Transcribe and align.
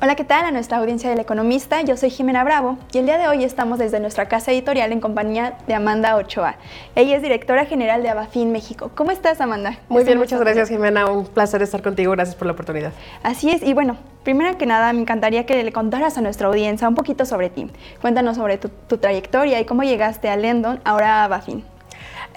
Hola, 0.00 0.14
¿qué 0.14 0.22
tal 0.22 0.44
a 0.44 0.52
nuestra 0.52 0.78
audiencia 0.78 1.10
del 1.10 1.18
Economista? 1.18 1.82
Yo 1.82 1.96
soy 1.96 2.10
Jimena 2.10 2.44
Bravo 2.44 2.78
y 2.92 2.98
el 2.98 3.06
día 3.06 3.18
de 3.18 3.26
hoy 3.26 3.42
estamos 3.42 3.80
desde 3.80 3.98
nuestra 3.98 4.28
casa 4.28 4.52
editorial 4.52 4.92
en 4.92 5.00
compañía 5.00 5.54
de 5.66 5.74
Amanda 5.74 6.14
Ochoa. 6.14 6.54
Ella 6.94 7.16
es 7.16 7.22
directora 7.22 7.64
general 7.64 8.04
de 8.04 8.08
Abafin 8.08 8.52
México. 8.52 8.92
¿Cómo 8.94 9.10
estás, 9.10 9.40
Amanda? 9.40 9.80
Muy 9.88 10.04
bien, 10.04 10.16
muchas 10.16 10.38
gracias, 10.38 10.68
Jimena. 10.68 11.10
Un 11.10 11.26
placer 11.26 11.62
estar 11.62 11.82
contigo. 11.82 12.12
Gracias 12.12 12.36
por 12.36 12.46
la 12.46 12.52
oportunidad. 12.52 12.92
Así 13.24 13.50
es, 13.50 13.60
y 13.64 13.74
bueno, 13.74 13.96
primero 14.22 14.56
que 14.56 14.66
nada, 14.66 14.92
me 14.92 15.00
encantaría 15.00 15.46
que 15.46 15.64
le 15.64 15.72
contaras 15.72 16.16
a 16.16 16.20
nuestra 16.20 16.46
audiencia 16.46 16.88
un 16.88 16.94
poquito 16.94 17.24
sobre 17.24 17.50
ti. 17.50 17.68
Cuéntanos 18.00 18.36
sobre 18.36 18.56
tu, 18.56 18.98
trayectoria 18.98 19.58
y 19.58 19.64
cómo 19.64 19.82
llegaste 19.82 20.28
a 20.28 20.36
Lendon, 20.36 20.78
ahora 20.84 21.22
a 21.22 21.24
Abafin. 21.24 21.64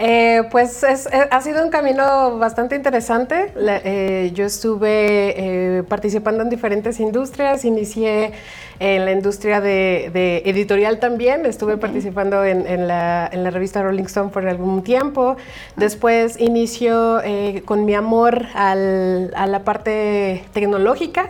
Eh, 0.03 0.47
pues 0.49 0.81
eh, 0.81 0.97
ha 1.29 1.41
sido 1.41 1.63
un 1.63 1.69
camino 1.69 2.39
bastante 2.39 2.75
interesante. 2.75 3.53
Eh, 3.55 4.31
yo 4.33 4.45
estuve 4.45 5.83
participando 5.87 6.41
en 6.41 6.49
diferentes 6.49 6.99
industrias, 6.99 7.65
inicié 7.65 8.31
en 8.79 9.05
la 9.05 9.11
industria 9.11 9.61
de, 9.61 10.41
editorial 10.43 10.97
también, 10.97 11.45
estuve 11.45 11.77
participando 11.77 12.43
en, 12.43 12.87
la, 12.87 13.29
revista 13.51 13.83
Rolling 13.83 14.05
Stone 14.05 14.31
por 14.31 14.47
algún 14.47 14.81
tiempo. 14.81 15.37
Después 15.75 16.39
inició 16.39 17.21
con 17.65 17.85
mi 17.85 17.93
amor 17.93 18.47
a 18.55 18.73
la 18.75 19.61
parte 19.63 20.43
tecnológica, 20.51 21.29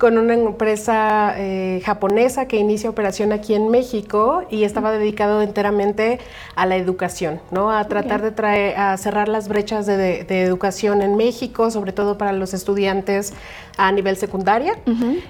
con 0.00 0.18
una 0.18 0.34
empresa 0.34 1.36
japonesa 1.84 2.48
que 2.48 2.56
inicia 2.56 2.90
operación 2.90 3.30
aquí 3.30 3.54
en 3.54 3.70
México 3.70 4.42
y 4.50 4.64
estaba 4.64 4.90
dedicado 4.90 5.40
enteramente 5.42 6.18
a 6.56 6.66
la 6.66 6.76
educación, 6.76 7.40
¿no? 7.52 7.70
a 7.70 7.86
tratar 7.86 8.07
de 8.16 8.30
traer, 8.30 8.76
a 8.78 8.96
cerrar 8.96 9.28
las 9.28 9.48
brechas 9.48 9.86
de, 9.86 10.26
educación 10.28 11.02
en 11.02 11.16
México, 11.16 11.70
sobre 11.70 11.92
todo 11.92 12.16
para 12.16 12.32
los 12.32 12.54
estudiantes 12.54 13.34
a 13.76 13.92
nivel 13.92 14.16
secundaria. 14.16 14.74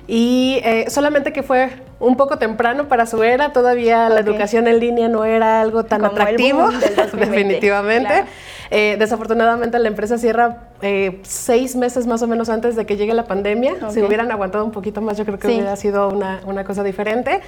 Y 0.07 0.61
eh, 0.65 0.87
solamente 0.89 1.33
que 1.33 1.43
fue 1.43 1.71
un 2.01 2.17
poco 2.17 2.39
temprano 2.39 2.89
para 2.89 3.07
su 3.07 3.23
era, 3.23 3.53
todavía 3.53 4.09
la 4.09 4.21
educación 4.21 4.69
en 4.69 4.79
línea 4.79 5.09
no 5.09 5.25
era 5.25 5.61
algo 5.61 5.85
tan 5.85 6.05
atractivo, 6.05 6.69
definitivamente. 7.13 8.25
Eh, 8.71 8.97
desafortunadamente 8.99 9.79
la 9.79 9.89
empresa 9.89 10.19
cierra 10.19 10.69
eh, 10.83 11.21
seis 11.23 11.75
meses 11.75 12.07
más 12.07 12.23
o 12.23 12.27
menos 12.27 12.49
antes 12.49 12.77
de 12.77 12.87
que 12.87 12.97
llegue 12.97 13.15
la 13.15 13.25
pandemia. 13.25 13.91
Si 13.91 14.03
hubieran 14.03 14.31
aguantado 14.31 14.65
un 14.65 14.73
poquito 14.73 15.01
más, 15.01 15.17
yo 15.17 15.25
creo 15.25 15.39
que 15.39 15.49
hubiera 15.49 15.77
sido 15.77 16.09
una, 16.09 16.41
una, 16.45 16.65
cosa 16.65 16.83
diferente. 16.83 17.41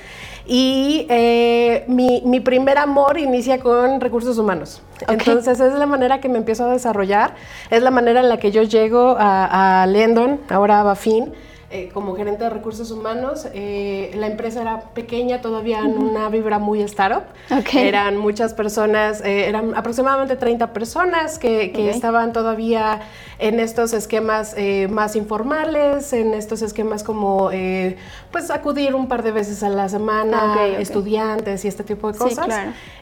Y 0.46 1.06
eh, 1.10 1.84
mi, 1.88 2.22
mi, 2.24 2.40
primer 2.40 2.78
amor 2.78 3.18
inicia 3.18 3.60
con 3.60 4.00
recursos 4.00 4.38
humanos. 4.38 4.82
Entonces 5.08 5.60
es 5.60 5.74
la 5.74 5.86
manera 5.86 6.20
que 6.20 6.28
me 6.28 6.38
empiezo 6.38 6.64
a 6.64 6.72
desarrollar, 6.72 7.34
es 7.70 7.82
la 7.82 7.90
manera 7.90 8.20
en 8.20 8.28
la 8.28 8.38
que 8.38 8.50
yo 8.50 8.62
llego 8.62 9.16
a, 9.18 9.82
a 9.82 9.86
Lendon, 9.86 10.40
ahora 10.48 10.80
a 10.80 10.82
Bafin 10.82 11.32
eh, 11.72 11.88
como 11.94 12.16
gerente 12.16 12.42
de 12.42 12.50
recursos 12.50 12.90
humanos. 12.90 13.46
Eh, 13.54 14.10
la 14.16 14.26
empresa 14.26 14.60
era 14.60 14.80
pequeña, 14.92 15.40
todavía 15.40 15.78
en 15.78 15.98
una 15.98 16.28
vibra 16.28 16.58
muy 16.58 16.82
startup. 16.82 17.22
Eran 17.72 18.16
muchas 18.16 18.54
personas, 18.54 19.20
eh, 19.20 19.48
eran 19.48 19.76
aproximadamente 19.76 20.34
30 20.34 20.72
personas 20.72 21.38
que, 21.38 21.70
que 21.70 21.88
estaban 21.88 22.32
todavía 22.32 23.02
en 23.38 23.60
estos 23.60 23.92
esquemas 23.92 24.56
más 24.90 25.16
informales, 25.16 26.12
en 26.12 26.34
estos 26.34 26.60
esquemas 26.60 27.02
como 27.02 27.50
pues 28.30 28.50
acudir 28.50 28.94
un 28.94 29.08
par 29.08 29.22
de 29.22 29.32
veces 29.32 29.62
a 29.62 29.70
la 29.70 29.88
semana, 29.88 30.66
estudiantes 30.78 31.64
y 31.64 31.68
este 31.68 31.84
tipo 31.84 32.12
de 32.12 32.18
cosas. 32.18 32.48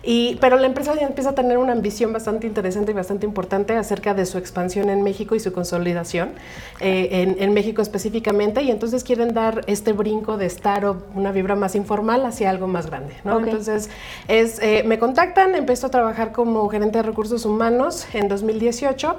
y, 0.03 0.37
pero 0.41 0.57
la 0.59 0.67
empresa 0.67 0.95
ya 0.95 1.07
empieza 1.07 1.31
a 1.31 1.35
tener 1.35 1.59
una 1.59 1.73
ambición 1.73 2.13
bastante 2.13 2.47
interesante 2.47 2.93
y 2.93 2.95
bastante 2.95 3.27
importante 3.27 3.75
acerca 3.75 4.15
de 4.15 4.27
su 4.27 4.39
expansión 4.39 4.91
en 4.91 5.03
México 5.03 5.35
y 5.35 5.41
su 5.41 5.53
consolidación 5.53 6.31
en, 6.79 7.37
en 7.41 7.53
México 7.53 7.83
específicamente 7.83 8.58
y 8.63 8.71
entonces 8.71 9.05
quieren 9.05 9.35
dar 9.35 9.63
este 9.67 9.93
brinco 9.93 10.37
de 10.37 10.47
estar 10.47 10.85
una 11.15 11.33
vibra 11.33 11.55
más 11.55 11.75
informal 11.75 12.25
hacia 12.27 12.51
algo 12.51 12.67
más 12.67 12.87
grande, 12.87 13.15
¿no? 13.25 13.39
Entonces, 13.39 13.91
es, 14.29 14.59
eh, 14.61 14.83
me 14.85 14.99
contactan, 14.99 15.55
empiezo 15.55 15.89
a 15.89 15.91
trabajar 15.91 16.33
como 16.33 16.69
gerente 16.69 16.99
de 16.99 17.03
recursos 17.03 17.45
humanos 17.45 18.07
en 18.15 18.29
2018 18.29 19.17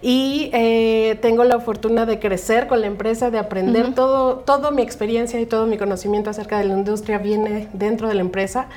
y 0.00 0.50
eh, 0.52 1.18
tengo 1.20 1.44
la 1.44 1.60
fortuna 1.60 2.06
de 2.06 2.18
crecer 2.18 2.66
con 2.66 2.80
la 2.80 2.86
empresa, 2.86 3.30
de 3.30 3.38
aprender 3.38 3.94
todo, 3.94 4.36
toda 4.36 4.70
mi 4.70 4.82
experiencia 4.82 5.40
y 5.40 5.46
todo 5.46 5.66
mi 5.66 5.78
conocimiento 5.78 6.30
acerca 6.30 6.58
de 6.58 6.64
la 6.64 6.74
industria 6.74 7.18
viene 7.18 7.68
dentro 7.72 8.08
de 8.08 8.14
la 8.14 8.20
empresa. 8.20 8.68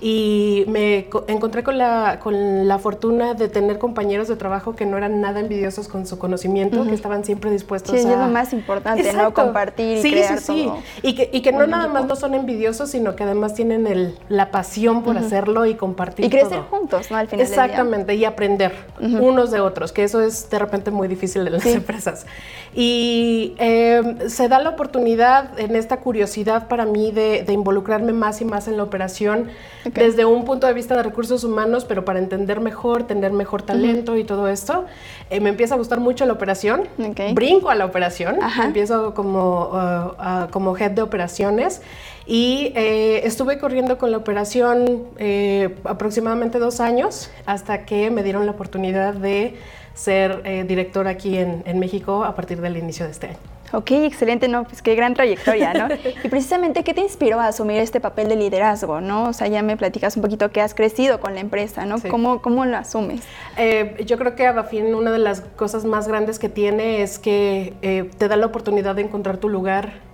Y 0.00 0.64
me 0.68 1.08
encontré 1.28 1.62
con 1.62 1.78
la, 1.78 2.18
con 2.22 2.66
la 2.68 2.78
fortuna 2.78 3.34
de 3.34 3.48
tener 3.48 3.78
compañeros 3.78 4.28
de 4.28 4.36
trabajo 4.36 4.74
que 4.74 4.86
no 4.86 4.96
eran 4.96 5.20
nada 5.20 5.40
envidiosos 5.40 5.88
con 5.88 6.06
su 6.06 6.18
conocimiento, 6.18 6.84
que 6.86 6.94
estaban 6.94 7.24
siempre 7.24 7.50
dispuestos 7.50 7.98
sí, 7.98 8.06
a... 8.06 8.12
es 8.12 8.18
lo 8.18 8.28
más 8.28 8.52
importante, 8.52 9.12
¿no? 9.12 9.34
Compartir 9.34 10.04
y 10.04 10.10
crear 10.10 10.38
sí, 10.38 10.70
sí. 10.70 10.70
Y 11.02 11.14
que, 11.14 11.30
y 11.32 11.42
que 11.42 11.52
no 11.52 11.66
nada 11.66 11.88
más 11.88 12.06
no 12.06 12.16
son 12.16 12.34
envidiosos, 12.34 12.90
sino 12.90 13.16
que 13.16 13.24
además 13.24 13.54
tienen 13.54 13.86
el, 13.86 14.18
la 14.28 14.50
pasión 14.50 15.02
por 15.02 15.16
hacerlo 15.18 15.66
y 15.66 15.74
compartir 15.74 16.26
Y 16.26 16.30
crecer 16.30 16.60
juntos, 16.70 17.10
¿no? 17.10 17.16
Al 17.16 17.28
final 17.28 17.46
Exactamente, 17.46 18.14
y 18.14 18.24
aprender 18.24 18.72
unos 19.00 19.50
de 19.50 19.60
otros, 19.60 19.92
que 19.92 20.04
eso 20.04 20.20
es 20.20 20.48
repente 20.62 20.90
muy 20.90 21.08
difícil 21.08 21.46
en 21.46 21.52
las 21.52 21.66
empresas. 21.66 22.26
Y 22.74 23.54
em, 23.58 24.28
se 24.28 24.48
da 24.48 24.58
la 24.58 24.70
oportunidad 24.70 25.58
en 25.60 25.76
esta 25.76 25.98
curiosidad 25.98 26.68
para 26.68 26.86
mí 26.86 27.12
de, 27.12 27.44
involucrarme 27.52 28.12
más 28.12 28.40
y 28.40 28.46
más 28.46 28.66
en 28.66 28.78
la 28.78 28.82
operación 28.82 29.48
desde 29.92 30.24
un 30.24 30.44
punto 30.44 30.66
de 30.66 30.72
vista 30.72 30.96
de 30.96 31.02
recursos 31.02 31.44
humanos, 31.44 31.84
pero 31.84 32.04
para 32.04 32.18
entender 32.18 32.60
mejor, 32.60 33.06
tener 33.06 33.32
mejor 33.32 33.62
talento 33.62 34.16
y 34.16 34.24
todo 34.24 34.48
esto. 34.48 34.86
Eh, 35.28 35.40
me 35.40 35.50
empieza 35.50 35.74
a 35.74 35.78
gustar 35.78 36.00
mucho 36.00 36.24
la 36.24 36.32
operación, 36.32 36.88
brinco 37.34 37.68
a 37.68 37.74
la 37.74 37.84
operación, 37.84 38.38
empiezo 38.64 39.12
como, 39.12 39.70
uh, 39.72 40.50
como 40.50 40.76
head 40.76 40.92
de 40.92 41.02
operaciones 41.02 41.82
y 42.26 42.72
eh, 42.76 43.22
estuve 43.24 43.58
corriendo 43.58 43.98
con 43.98 44.10
la 44.10 44.16
operación 44.16 45.08
eh, 45.18 45.74
aproximadamente 45.84 46.58
dos 46.58 46.80
años 46.80 47.30
hasta 47.46 47.84
que 47.84 48.10
me 48.10 48.22
dieron 48.22 48.46
la 48.46 48.52
oportunidad 48.52 49.14
de 49.14 49.56
ser 49.94 50.42
eh, 50.44 50.64
director 50.66 51.06
aquí 51.06 51.38
en, 51.38 51.78
México 51.78 52.24
a 52.24 52.34
partir 52.34 52.60
del 52.60 52.76
inicio 52.76 53.06
de 53.06 53.12
este 53.12 53.26
año. 53.28 53.38
Ok, 53.72 53.90
excelente, 53.92 54.48
no, 54.48 54.64
pues 54.64 54.82
qué 54.82 54.94
gran 54.94 55.14
trayectoria, 55.14 55.72
¿no? 55.72 55.88
y 56.24 56.28
precisamente, 56.28 56.84
¿qué 56.84 56.92
te 56.92 57.00
inspiró 57.00 57.40
a 57.40 57.46
asumir 57.46 57.78
este 57.78 58.00
papel 58.00 58.28
de 58.28 58.36
liderazgo, 58.36 59.00
no? 59.00 59.30
O 59.30 59.32
sea, 59.32 59.48
ya 59.48 59.62
me 59.62 59.76
platicas 59.78 60.14
un 60.16 60.22
poquito 60.22 60.50
que 60.50 60.60
has 60.60 60.74
crecido 60.74 61.20
con 61.20 61.34
la 61.34 61.40
empresa, 61.40 61.86
¿no? 61.86 61.96
¿Cómo, 62.10 62.42
¿Cómo, 62.42 62.66
lo 62.66 62.76
asumes? 62.76 63.22
Eh, 63.56 63.96
yo 64.06 64.18
creo 64.18 64.36
que 64.36 64.46
Abafin, 64.46 64.94
una 64.94 65.10
de 65.10 65.18
las 65.18 65.40
cosas 65.40 65.86
más 65.86 66.06
grandes 66.06 66.38
que 66.38 66.50
tiene 66.50 67.02
es 67.02 67.18
que 67.18 67.72
eh, 67.80 68.10
te 68.18 68.28
da 68.28 68.36
la 68.36 68.46
oportunidad 68.46 68.94
de 68.94 69.02
encontrar 69.02 69.38
tu 69.38 69.48
lugar 69.48 70.11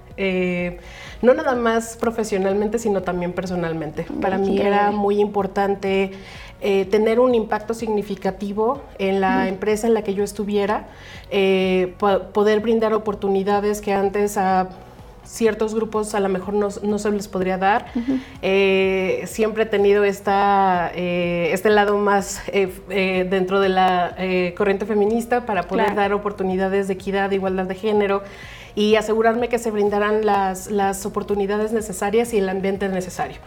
no 1.23 1.35
nada 1.35 1.55
más 1.55 1.97
profesionalmente, 1.97 2.79
sino 2.79 3.03
también 3.03 3.33
personalmente. 3.33 4.07
Para 4.21 4.39
mí 4.39 4.61
era 4.61 4.91
muy 4.91 5.21
importante 5.21 6.13
eh, 6.61 6.87
tener 6.87 7.21
un 7.21 7.37
impacto 7.37 7.73
significativo 7.73 8.83
en 8.99 9.21
la 9.21 9.47
empresa 9.47 9.87
en 9.87 9.95
la 9.95 10.03
que 10.03 10.15
yo 10.15 10.25
estuviera, 10.25 10.89
eh, 11.31 11.95
poder 12.33 12.59
brindar 12.61 12.95
oportunidades 12.95 13.81
que 13.81 13.93
antes 13.93 14.37
a 14.37 14.69
ciertos 15.29 15.75
grupos 15.75 16.15
a 16.15 16.21
lo 16.21 16.29
mejor 16.29 16.55
no, 16.55 16.99
se 16.99 17.11
les 17.11 17.29
podría 17.29 17.59
dar. 17.59 17.87
Eh, 18.43 19.25
siempre 19.27 19.65
he 19.65 19.67
tenido 19.67 20.05
esta, 20.05 20.91
este 20.95 21.71
lado 21.71 21.99
más 21.99 22.43
dentro 22.89 23.61
de 23.61 23.69
la 23.69 24.17
corriente 24.57 24.87
feminista 24.87 25.45
para 25.47 25.65
poder 25.65 25.95
dar 25.95 26.13
oportunidades 26.13 26.89
de 26.89 26.95
equidad, 26.95 27.31
de 27.31 27.37
igualdad 27.37 27.67
de 27.67 27.75
género 27.75 28.23
y 28.75 28.95
asegurarme 28.95 29.49
que 29.49 29.59
se 29.59 29.73
brindaran 29.73 30.25
las, 30.25 30.71
las 30.71 31.05
oportunidades 31.05 31.73
necesarias 31.73 32.33
y 32.33 32.39
el 32.39 32.49
ambiente 32.49 32.89
necesario. 32.89 33.39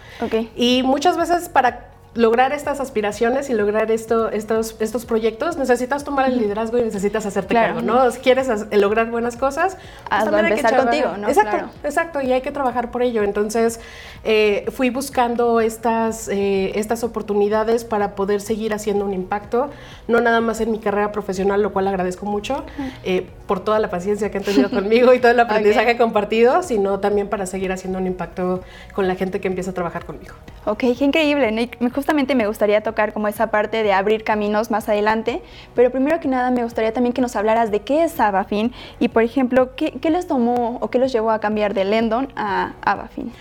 Y 0.56 0.84
muchas 0.84 1.16
veces 1.16 1.48
para 1.48 1.91
lograr 2.14 2.52
estas 2.52 2.82
aspiraciones 2.82 3.50
y 3.50 3.54
lograr 3.54 3.90
esto, 3.90 4.30
estos, 4.30 4.76
estos 4.80 5.06
proyectos, 5.06 5.56
necesitas 5.58 6.04
tomar 6.04 6.30
el 6.30 6.38
liderazgo 6.38 6.78
y 6.78 6.84
necesitas 6.84 7.26
hacerte 7.26 7.54
cargo, 7.54 7.82
¿no? 7.82 8.12
Si 8.12 8.20
quieres 8.20 8.50
lograr 8.72 9.10
buenas 9.10 9.38
cosas, 9.38 9.78
pues 10.10 10.26
también 10.26 10.46
hay 10.48 10.62
que 10.62 10.76
contigo, 10.76 11.18
¿no? 11.18 11.30
Exacto, 11.30 11.70
exacto, 11.86 12.22
y 12.22 12.34
hay 12.34 12.42
que 12.42 12.52
trabajar 12.52 12.92
por 12.92 13.02
ello. 13.02 13.24
Entonces, 13.24 13.80
eh, 14.26 14.66
fui 14.74 14.90
buscando 14.90 15.62
estas, 15.62 16.28
eh, 16.28 16.74
estas 16.76 17.06
oportunidades 17.06 17.86
para 17.86 18.14
poder 18.14 18.42
seguir 18.42 18.74
haciendo 18.74 19.06
un 19.06 19.14
impacto, 19.14 19.70
no 20.10 20.20
nada 20.20 20.42
más 20.42 20.60
en 20.60 20.72
mi 20.72 20.80
carrera 20.80 21.14
profesional, 21.14 21.62
lo 21.62 21.72
cual 21.72 21.88
agradezco 21.88 22.26
mucho, 22.26 22.66
eh, 23.06 23.26
por 23.48 23.64
toda 23.64 23.80
la 23.80 23.90
paciencia 23.90 24.32
que 24.32 24.38
han 24.38 24.44
tenido 24.44 24.70
conmigo 24.70 25.14
y 25.14 25.20
todo 25.20 25.32
el 25.32 25.40
aprendizaje 25.40 25.96
compartido, 25.96 26.62
sino 26.62 27.00
también 27.00 27.30
para 27.30 27.46
seguir 27.46 27.72
haciendo 27.72 28.00
un 28.00 28.08
impacto 28.08 28.62
con 28.94 29.08
la 29.08 29.16
gente 29.16 29.40
que 29.40 29.48
empieza 29.48 29.72
a 29.72 29.74
trabajar 29.74 30.06
conmigo. 30.06 30.34
Ok, 30.66 30.80
qué 30.80 31.06
increíble, 31.06 31.52
Nick 31.54 31.78
justamente 32.02 32.34
me 32.34 32.48
gustaría 32.48 32.82
tocar 32.82 33.14
como 33.14 33.28
esa 33.28 33.52
parte 33.52 33.84
de 33.84 33.94
abrir 33.94 34.24
caminos 34.24 34.72
más 34.72 34.90
adelante, 34.90 35.44
pero 35.76 35.92
primero 35.92 36.20
que 36.20 36.28
nada 36.28 36.50
me 36.50 36.64
gustaría 36.64 36.92
también 36.92 37.14
que 37.14 37.22
nos 37.22 37.36
hablaras 37.36 37.70
de 37.70 37.82
qué 37.82 38.04
es 38.04 38.20
Abafin 38.20 38.74
y, 39.00 39.10
por 39.10 39.22
ejemplo, 39.22 39.76
qué, 39.76 40.10
les 40.10 40.26
tomó 40.26 40.80
o 40.82 40.90
qué 40.90 40.98
los 40.98 41.12
llevó 41.12 41.30
a 41.30 41.40
cambiar 41.40 41.76
de 41.76 41.86
Lendon 41.86 42.30
a 42.36 42.74
Abafin. 42.82 43.32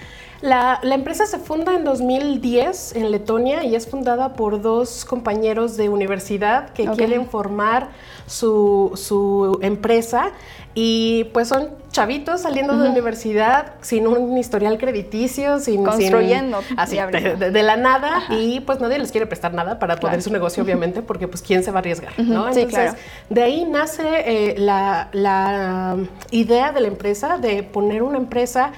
La, 0.42 0.78
empresa 0.82 1.24
se 1.24 1.38
funda 1.38 1.74
en 1.74 1.84
2010 1.84 2.96
en 2.96 3.10
Letonia 3.10 3.64
y 3.64 3.74
es 3.74 3.88
fundada 3.88 4.34
por 4.34 4.60
dos 4.60 5.06
compañeros 5.06 5.78
de 5.78 5.88
universidad 5.88 6.68
que 6.74 6.86
quieren 6.88 7.26
formar 7.30 7.88
su, 8.26 8.92
su 8.94 9.58
empresa 9.62 10.32
y 10.75 11.25
pues 11.32 11.49
son 11.49 11.70
chavitos 11.90 12.43
saliendo 12.43 12.76
de 12.76 12.84
la 12.84 12.90
universidad 12.90 13.72
sin 13.81 14.06
un 14.06 14.38
historial 14.38 14.78
crediticio, 14.78 15.58
sin... 15.58 15.84
Construyendo. 15.84 16.61
así, 16.76 16.96
de, 16.96 17.62
la 17.62 17.76
nada. 17.76 18.22
Y 18.31 18.61
pues 18.61 18.81
nadie 18.81 18.99
les 18.99 19.11
quiere 19.11 19.26
prestar 19.26 19.52
nada 19.52 19.78
para 19.78 19.96
poder 19.96 20.22
su 20.22 20.31
negocio, 20.31 20.62
obviamente, 20.62 21.02
porque 21.02 21.26
pues 21.26 21.43
quién 21.43 21.64
se 21.64 21.72
va 21.72 21.78
a 21.78 21.81
arriesgar, 21.81 22.12
¿no? 22.19 22.49
Entonces, 22.49 22.94
de 23.28 23.43
ahí 23.43 23.64
nace 23.64 24.05
eh, 24.05 24.55
la, 24.58 25.08
la 25.12 25.96
idea 26.31 26.70
de 26.73 26.81
la 26.81 26.88
empresa 26.88 27.38
de 27.38 27.64
poner 27.64 28.02
una 28.02 28.19
empresa 28.19 28.73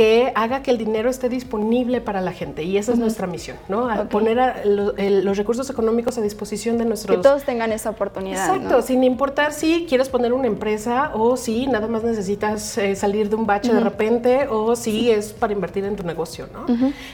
que 0.00 0.32
haga 0.34 0.62
que 0.62 0.70
el 0.70 0.78
dinero 0.78 1.10
esté 1.10 1.28
disponible 1.28 2.00
para 2.00 2.22
la 2.22 2.32
gente. 2.32 2.62
Y 2.62 2.78
esa 2.78 2.92
es 2.92 2.98
nuestra 2.98 3.26
misión, 3.26 3.58
¿no? 3.68 4.08
Poner 4.08 4.62
los 4.64 5.36
recursos 5.36 5.68
económicos 5.68 6.16
a 6.16 6.22
disposición 6.22 6.78
de 6.78 6.86
nuestros... 6.86 7.18
Que 7.18 7.22
todos 7.22 7.42
tengan 7.44 7.70
esa 7.70 7.90
oportunidad. 7.90 8.46
Exacto, 8.46 8.80
sin 8.80 9.04
importar 9.04 9.52
si 9.52 9.84
quieres 9.86 10.08
poner 10.08 10.32
una 10.32 10.46
empresa 10.46 11.10
o 11.12 11.36
si 11.36 11.66
nada 11.66 11.86
más 11.86 12.02
necesitas 12.02 12.78
eh, 12.78 12.96
salir 12.96 13.28
de 13.28 13.36
un 13.36 13.44
bache 13.44 13.74
de 13.74 13.80
repente 13.80 14.48
o 14.48 14.74
si 14.74 15.10
es 15.10 15.34
para 15.34 15.52
invertir 15.52 15.84
en 15.84 15.96
tu 15.96 16.02
negocio, 16.02 16.48
¿no? 16.50 16.64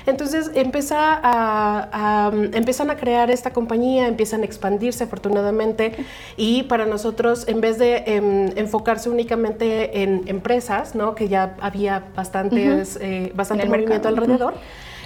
Entonces 0.07 0.53
empieza 0.55 1.19
a, 1.21 2.31
empiezan 2.53 2.91
a 2.91 2.97
crear 2.97 3.33
esta 3.33 3.53
compañía, 3.53 4.07
empiezan 4.07 4.43
a 4.43 4.45
expandirse 4.45 5.03
afortunadamente 5.03 5.97
y 6.37 6.63
para 6.65 6.87
nosotros, 6.87 7.49
en 7.49 7.61
vez 7.61 7.79
de 7.81 8.05
em, 8.07 8.53
enfocarse 8.57 9.11
únicamente 9.11 10.05
en 10.05 10.23
empresas, 10.29 10.95
¿no? 10.95 11.17
Que 11.17 11.27
ya 11.27 11.57
había 11.61 12.05
bastante 12.15 12.76
eh, 13.01 13.33
bastante 13.35 13.67
movimiento 13.67 14.09
alrededor, 14.09 14.55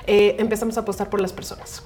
eh, 0.06 0.36
empezamos 0.38 0.76
a 0.76 0.80
apostar 0.80 1.08
por 1.08 1.20
las 1.20 1.32
personas. 1.32 1.82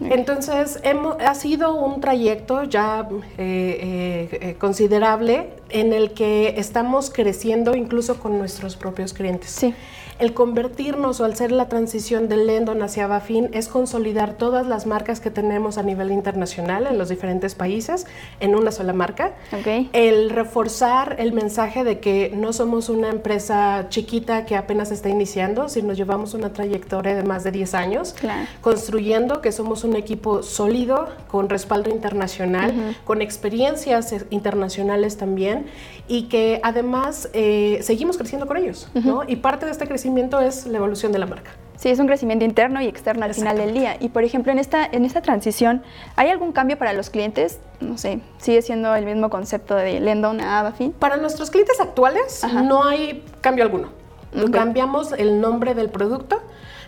Entonces, 0.00 0.80
hemos, 0.82 1.16
ha 1.20 1.34
sido 1.34 1.76
un 1.76 2.00
trayecto 2.00 2.64
ya 2.64 3.08
eh, 3.38 4.56
considerable 4.58 5.50
en 5.68 5.92
el 5.92 6.12
que 6.12 6.54
estamos 6.56 7.10
creciendo 7.10 7.76
incluso 7.76 8.18
con 8.18 8.38
nuestros 8.38 8.76
propios 8.76 9.12
clientes. 9.12 9.50
Sí 9.50 9.74
el 10.18 10.34
convertirnos 10.34 11.20
o 11.20 11.24
al 11.24 11.34
ser 11.36 11.52
la 11.52 11.68
transición 11.68 12.28
del 12.28 12.46
Lendon 12.46 12.82
hacia 12.82 13.06
Bafin 13.06 13.48
es 13.52 13.68
consolidar 13.68 14.34
todas 14.34 14.66
las 14.66 14.86
marcas 14.86 15.20
que 15.20 15.30
tenemos 15.30 15.78
a 15.78 15.82
nivel 15.82 16.12
internacional 16.12 16.86
en 16.86 16.98
los 16.98 17.08
diferentes 17.08 17.54
países 17.54 18.06
en 18.40 18.54
una 18.54 18.70
sola 18.70 18.92
marca. 18.92 19.32
El 19.92 20.30
reforzar 20.30 21.16
el 21.18 21.32
mensaje 21.32 21.84
de 21.84 21.98
que 21.98 22.32
no 22.34 22.52
somos 22.52 22.88
una 22.88 23.08
empresa 23.08 23.86
chiquita 23.88 24.46
que 24.46 24.56
apenas 24.56 24.90
está 24.90 25.08
iniciando, 25.08 25.68
sino 25.68 25.92
llevamos 25.92 26.34
una 26.34 26.52
trayectoria 26.52 27.14
de 27.14 27.24
más 27.24 27.44
de 27.44 27.50
10 27.50 27.74
años 27.74 28.14
construyendo 28.60 29.40
que 29.40 29.52
somos 29.52 29.84
un 29.84 29.96
equipo 29.96 30.42
sólido, 30.42 31.08
con 31.28 31.48
respaldo 31.48 31.90
internacional, 31.90 32.96
con 33.04 33.22
experiencias 33.22 34.14
internacionales 34.30 35.16
también 35.16 35.66
y 36.08 36.24
que 36.24 36.60
además 36.62 37.28
eh, 37.32 37.80
seguimos 37.82 38.16
creciendo 38.16 38.46
con 38.46 38.56
ellos. 38.56 38.88
Y 39.26 39.36
parte 39.36 39.66
de 39.66 39.72
este 39.72 39.86
crecimiento 39.86 40.11
es 40.40 40.66
la 40.66 40.78
evolución 40.78 41.12
de 41.12 41.18
la 41.18 41.26
marca. 41.26 41.52
Sí, 41.82 41.88
es 41.88 41.98
un 41.98 42.06
crecimiento 42.06 42.44
interno 42.44 42.80
y 42.80 42.86
externo 42.86 43.24
al 43.24 43.34
final 43.34 43.56
del 43.56 43.74
día. 43.74 43.96
Y 43.98 44.10
por 44.10 44.22
ejemplo, 44.22 44.52
en 44.52 44.60
esta, 44.60 44.86
en 44.86 45.04
esta 45.04 45.20
transición, 45.20 45.82
¿hay 46.14 46.28
algún 46.28 46.52
cambio 46.52 46.78
para 46.78 46.92
los 46.92 47.10
clientes? 47.10 47.58
No 47.80 47.98
sé, 47.98 48.20
¿sigue 48.38 48.62
siendo 48.62 48.94
el 48.94 49.04
mismo 49.04 49.30
concepto 49.30 49.74
de 49.74 49.98
Lendon 49.98 50.40
a 50.40 50.60
Abafin? 50.60 50.92
Para 50.92 51.16
nuestros 51.16 51.50
clientes 51.50 51.80
actuales 51.80 52.46
no 52.52 52.84
hay 52.84 53.24
cambio 53.40 53.64
alguno. 53.64 53.88
Cambiamos 54.52 55.12
el 55.12 55.40
nombre 55.40 55.74
del 55.74 55.90
producto, 55.90 56.40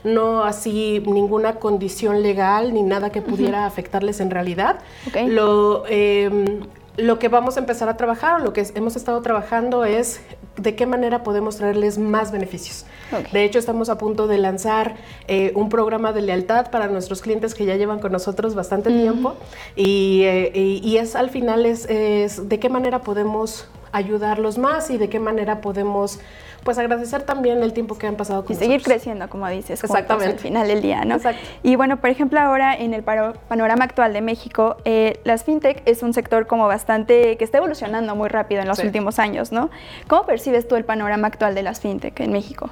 no 0.05 0.45
así 0.45 1.03
ninguna 1.07 1.57
condición 1.57 2.23
legal 2.23 2.73
ni 2.73 2.83
nada 2.83 3.11
que 3.11 3.21
pudiera 3.21 3.67
afectarles 3.67 4.21
en 4.21 4.31
realidad. 4.31 4.79
Lo, 5.27 5.85
em, 5.89 6.61
lo 6.97 7.19
que 7.19 7.29
vamos 7.29 7.57
a 7.57 7.61
empezar 7.61 7.89
a 7.89 7.97
trabajar 7.97 8.41
o 8.41 8.45
lo 8.45 8.53
que 8.53 8.65
hemos 8.77 8.95
estado 8.95 9.21
trabajando 9.23 9.85
es 9.85 10.21
de 10.57 10.75
qué 10.75 10.87
manera 10.87 11.23
podemos 11.23 11.57
traerles 11.57 11.99
más 11.99 12.31
beneficios. 12.33 12.85
De 13.33 13.45
hecho, 13.45 13.59
estamos 13.59 13.89
a 13.89 13.99
punto 13.99 14.27
de 14.27 14.39
lanzar 14.39 14.97
eh, 15.29 15.53
un 15.55 15.69
programa 15.69 16.13
de 16.13 16.23
lealtad 16.23 16.71
para 16.71 16.89
nuestros 16.89 17.23
clientes 17.23 17.55
que 17.55 17.65
ya 17.65 17.77
llevan 17.77 17.99
con 17.99 18.13
nosotros 18.13 18.55
bastante 18.55 18.91
tiempo. 18.91 19.35
Eh, 19.77 20.81
y, 20.83 20.97
es 20.97 21.17
al 21.17 21.31
final 21.31 21.67
es, 21.67 21.87
de 21.87 22.59
qué 22.59 22.69
manera 22.69 23.01
podemos 23.01 23.69
ayudarlos 23.93 24.59
más 24.59 24.91
y 24.91 24.99
de 24.99 25.09
qué 25.09 25.21
manera 25.21 25.61
podemos 25.61 26.19
pues 26.65 26.79
agradecer 26.79 27.23
también 27.23 27.63
el 27.63 27.73
tiempo 27.73 27.97
que 27.97 28.07
han 28.07 28.17
pasado 28.17 28.45
con 28.45 28.57
Y 28.57 28.59
seguir 28.59 28.83
creciendo, 28.83 29.29
como 29.29 29.49
dices, 29.49 29.85
Exactamente. 29.85 30.33
al 30.33 30.39
final 30.39 30.67
del 30.67 30.83
día, 30.83 31.05
¿no? 31.05 31.17
Exacto. 31.17 31.41
Y 31.63 31.77
bueno, 31.77 31.99
por 32.01 32.11
ejemplo, 32.11 32.41
ahora 32.41 32.75
en 32.75 32.95
el 32.95 33.03
panorama 33.03 33.85
actual 33.85 34.13
de 34.13 34.23
México, 34.23 34.77
eh, 34.85 35.21
las 35.25 35.45
fintech 35.45 35.83
es 35.85 36.03
un 36.03 36.15
sector 36.15 36.47
como 36.47 36.67
bastante, 36.67 37.37
que 37.37 37.45
está 37.45 37.59
evolucionando 37.59 38.17
muy 38.17 38.29
rápido 38.29 38.63
en 38.63 38.69
los 38.69 38.79
últimos 38.79 39.19
años, 39.19 39.53
¿no? 39.53 39.71
¿Cómo 40.09 40.25
percibes 40.27 40.67
tú 40.67 40.77
el 40.77 40.85
panorama 40.85 41.29
actual 41.29 41.55
de 41.55 41.63
las 41.63 41.81
fintech 41.81 42.19
en 42.21 42.33
México? 42.33 42.71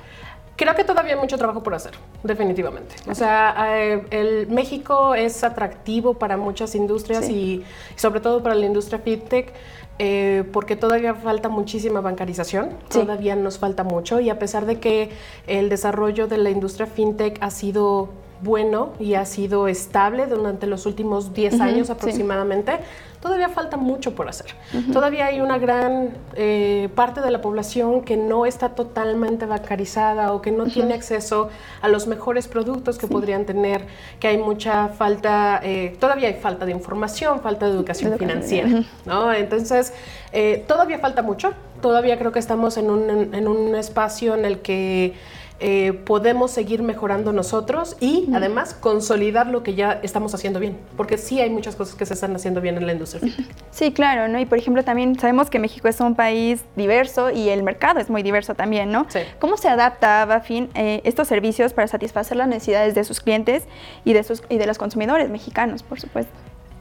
Creo 0.57 0.75
que 0.75 0.85
todavía 0.85 1.15
hay 1.15 1.19
mucho 1.19 1.39
trabajo 1.39 1.63
por 1.63 1.75
hacer, 1.75 1.93
definitivamente. 2.23 2.95
O 3.09 3.15
sea, 3.15 3.55
eh, 3.71 4.05
el 4.11 4.49
México 4.49 5.15
es 5.15 5.43
atractivo 5.45 6.15
para 6.15 6.37
muchas 6.37 6.75
industrias 6.75 7.29
y 7.31 7.65
sobre 7.97 8.21
todo 8.21 8.43
para 8.43 8.55
la 8.55 8.67
industria 8.67 8.99
fintech 8.99 9.53
eh, 9.99 10.45
porque 10.53 10.77
todavía 10.77 11.15
falta 11.15 11.49
muchísima 11.49 12.01
bancarización, 12.01 12.71
todavía 12.89 13.37
nos 13.37 13.59
falta 13.59 13.85
mucho 13.85 14.21
y 14.21 14.31
a 14.31 14.39
pesar 14.39 14.67
de 14.67 14.81
que 14.81 15.11
el 15.47 15.69
desarrollo 15.69 16.27
de 16.27 16.39
la 16.39 16.51
industria 16.51 16.87
fintech 16.87 17.39
ha 17.41 17.51
sido 17.51 18.09
bueno 18.43 18.93
y 18.99 19.15
ha 19.15 19.25
sido 19.25 19.69
estable 19.69 20.27
durante 20.27 20.67
los 20.67 20.87
últimos 20.87 21.33
10 21.33 21.61
años 21.61 21.91
aproximadamente, 21.91 22.79
todavía 23.23 23.49
falta 23.49 23.77
mucho 23.77 24.17
por 24.17 24.29
hacer. 24.29 24.49
Todavía 24.93 25.27
hay 25.27 25.41
una 25.41 25.57
gran 25.57 26.11
eh, 26.35 26.89
parte 26.97 27.21
de 27.21 27.31
la 27.31 27.41
población 27.41 28.03
que 28.03 28.17
no 28.17 28.47
está 28.47 28.71
totalmente 28.71 29.47
bancarizada 29.47 30.33
o 30.33 30.43
que 30.43 30.51
no 30.51 30.65
tiene 30.67 30.95
acceso 30.95 31.49
a 31.81 31.89
los 31.89 32.09
mejores 32.09 32.49
productos 32.49 32.99
que 32.99 33.07
podrían 33.07 33.47
tener, 33.47 33.87
que 34.19 34.27
hay 34.27 34.39
mucha 34.39 34.89
falta, 34.89 35.61
eh, 35.63 35.97
todavía 36.01 36.29
hay 36.29 36.35
falta 36.35 36.67
de 36.67 36.73
información, 36.73 37.41
falta 37.41 37.67
de 37.67 37.73
educación 37.73 38.19
financiera, 38.19 38.83
¿no? 39.07 39.33
Entonces, 39.33 39.95
eh, 40.33 40.65
todavía 40.67 40.99
falta 40.99 41.23
mucho, 41.23 41.53
todavía 41.81 42.19
creo 42.19 42.33
que 42.33 42.41
estamos 42.41 42.77
en 42.77 42.91
un, 42.91 43.33
en 43.33 43.47
un 43.47 43.77
espacio 43.77 44.35
en 44.35 44.45
el 44.45 44.59
que 44.59 45.15
eh, 45.65 45.93
podemos 45.93 46.51
seguir 46.51 46.83
mejorando 46.83 47.33
nosotros 47.33 47.97
y 48.01 48.29
además 48.35 48.75
consolidar 48.75 49.47
lo 49.47 49.63
que 49.63 49.75
ya 49.75 50.01
estamos 50.03 50.35
haciendo 50.35 50.59
bien, 50.59 50.77
porque 50.97 51.19
sí 51.19 51.41
hay 51.41 51.51
muchas 51.51 51.77
cosas 51.77 51.95
que 51.95 52.05
se 52.05 52.15
están 52.15 52.35
haciendo 52.35 52.61
bien 52.61 52.77
en 52.79 52.85
la 52.85 52.93
industria 52.93 53.33
Sí, 53.71 53.93
claro, 53.93 54.27
¿no? 54.27 54.41
Y 54.41 54.45
por 54.45 54.59
ejemplo 54.59 54.83
también 54.83 55.17
sabemos 55.21 55.51
que 55.51 55.61
México 55.61 55.87
es 55.87 56.01
un 56.01 56.17
país 56.17 56.65
diverso 56.75 57.31
y 57.31 57.49
el 57.49 57.63
mercado 57.63 58.01
es 58.01 58.11
muy 58.11 58.25
diverso 58.25 58.57
también, 58.57 58.91
¿no? 58.91 59.07
Sí. 59.09 59.21
¿Cómo 59.39 59.57
se 59.57 59.69
adapta 59.69 60.25
Bafin 60.25 60.69
eh, 60.75 61.01
estos 61.05 61.29
servicios 61.29 61.73
para 61.73 61.87
satisfacer 61.87 62.37
las 62.37 62.49
necesidades 62.49 62.97
de 62.97 63.05
sus 63.05 63.21
clientes 63.21 63.63
y 64.05 64.15
de, 64.15 64.25
sus, 64.25 64.43
y 64.49 64.59
de 64.59 64.67
los 64.67 64.79
consumidores 64.79 65.31
mexicanos, 65.31 65.85
por 65.85 66.01
supuesto? 66.01 66.33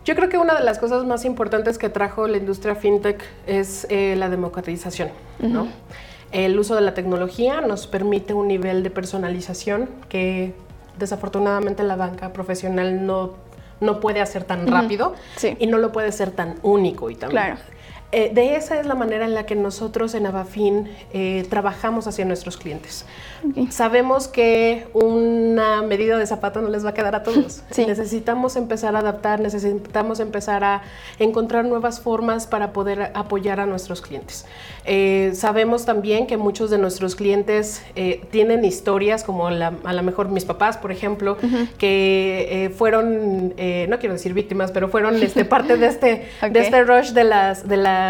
Yo 0.06 0.15
creo 0.15 0.27
que 0.27 0.39
una 0.39 0.56
de 0.56 0.63
las 0.63 0.79
cosas 0.79 1.06
más 1.06 1.24
importantes 1.24 1.77
que 1.77 1.89
trajo 1.89 2.27
la 2.27 2.38
industria 2.38 2.74
fintech 2.74 3.22
es 3.46 3.86
eh, 3.91 4.15
la 4.17 4.27
democratización, 4.29 5.10
¿no? 5.38 5.67
El 6.32 6.58
uso 6.58 6.76
de 6.76 6.82
la 6.82 6.94
tecnología 6.94 7.62
nos 7.62 7.88
permite 7.88 8.34
un 8.34 8.48
nivel 8.48 8.84
de 8.84 8.90
personalización 8.90 9.90
que 10.10 10.54
desafortunadamente 10.98 11.84
la 11.84 11.96
banca 11.96 12.32
profesional 12.32 13.06
no, 13.06 13.34
no 13.80 14.00
puede 14.00 14.22
hacer 14.22 14.44
tan 14.44 14.68
rápido 14.68 15.16
y 15.60 15.68
no 15.68 15.78
lo 15.78 15.92
puede 15.92 16.12
ser 16.12 16.32
tan 16.32 16.56
único 16.64 17.10
y 17.10 17.16
tan 17.16 17.32
claro. 17.32 17.58
Eh, 18.12 18.32
de 18.34 18.56
esa 18.58 18.77
es 18.80 18.86
la 18.86 18.96
manera 18.96 19.24
en 19.24 19.34
la 19.34 19.46
que 19.46 19.56
nosotros 19.56 20.13
en 20.15 20.25
Abafin 20.25 20.89
eh, 21.13 21.46
trabajamos 21.50 22.08
hacia 22.08 22.25
nuestros 22.25 22.58
clientes. 22.58 23.06
Sabemos 23.70 24.27
que 24.27 24.86
una 24.94 25.82
medida 25.82 26.18
de 26.18 26.27
zapato 26.27 26.62
no 26.62 26.70
les 26.70 26.86
va 26.86 26.89
a 26.89 26.94
quedar 26.94 27.15
a 27.15 27.24
todos. 27.24 27.63
Necesitamos 27.77 28.56
empezar 28.56 28.96
a 28.96 29.00
adaptar, 29.00 29.39
necesitamos 29.39 30.20
empezar 30.20 30.63
a 30.63 30.84
encontrar 31.18 31.65
nuevas 31.65 32.01
formas 32.01 32.46
para 32.46 32.72
poder 32.72 33.12
apoyar 33.15 33.60
a 33.60 33.65
nuestros 33.65 34.01
clientes. 34.01 34.46
Eh, 34.86 35.32
sabemos 35.34 35.86
también 35.86 36.27
que 36.27 36.38
muchos 36.38 36.70
de 36.70 36.77
nuestros 36.77 37.15
clientes 37.15 37.82
tienen 38.30 38.65
historias, 38.65 39.24
como 39.24 39.48
a 39.48 39.94
lo 39.94 40.03
mejor 40.03 40.30
mis 40.30 40.46
papás, 40.46 40.77
por 40.77 40.91
ejemplo, 40.91 41.38
que 41.77 42.72
fueron, 42.77 43.50
no 43.50 44.00
quiero 44.00 44.13
decir 44.13 44.34
víctimas, 44.34 44.72
pero 44.72 44.89
fueron 44.89 45.22
este, 45.22 45.46
parte 45.46 45.77
de 45.77 45.88
este, 45.88 46.27
de 46.51 46.60
este 46.60 46.84
rush 46.84 47.12
de 47.12 47.24
las... 47.24 47.68
De 47.68 47.77
las 47.77 48.00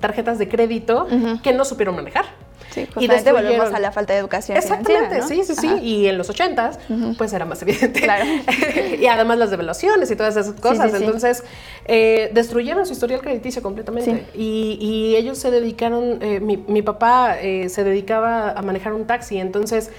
tarjetas 0.00 0.38
de 0.38 0.48
crédito 0.48 1.06
que 1.42 1.52
no 1.52 1.64
supieron 1.64 1.96
manejar. 1.96 2.24
Sí, 2.70 2.86
y 3.00 3.08
desde 3.08 3.32
volvemos 3.32 3.72
a 3.72 3.80
la 3.80 3.90
falta 3.90 4.12
de 4.12 4.20
educación. 4.20 4.56
Exactamente, 4.56 5.22
sí, 5.22 5.42
sí, 5.44 5.54
sí. 5.56 5.68
Y 5.82 6.06
en 6.06 6.16
los 6.16 6.30
80 6.30 6.72
pues 7.18 7.32
era 7.32 7.44
más 7.44 7.60
evidente. 7.62 8.00
Claro. 8.00 8.24
y 9.00 9.06
además 9.06 9.38
las 9.38 9.50
devaluaciones 9.50 10.10
y 10.10 10.16
todas 10.16 10.36
esas 10.36 10.54
cosas. 10.60 10.94
Entonces, 10.94 11.42
eh, 11.86 12.30
destruyeron 12.32 12.86
su 12.86 12.92
historial 12.92 13.20
crediticio 13.20 13.62
completamente. 13.62 14.26
Y, 14.34 15.16
ellos 15.20 15.38
se 15.38 15.50
dedicaron, 15.50 16.18
eh, 16.22 16.40
mi, 16.40 16.56
mi, 16.56 16.82
papá 16.82 17.36
eh, 17.40 17.68
se 17.68 17.84
dedicaba 17.84 18.52
a 18.52 18.62
manejar 18.62 18.94
un 18.94 19.06
taxi, 19.06 19.38
entonces 19.38 19.90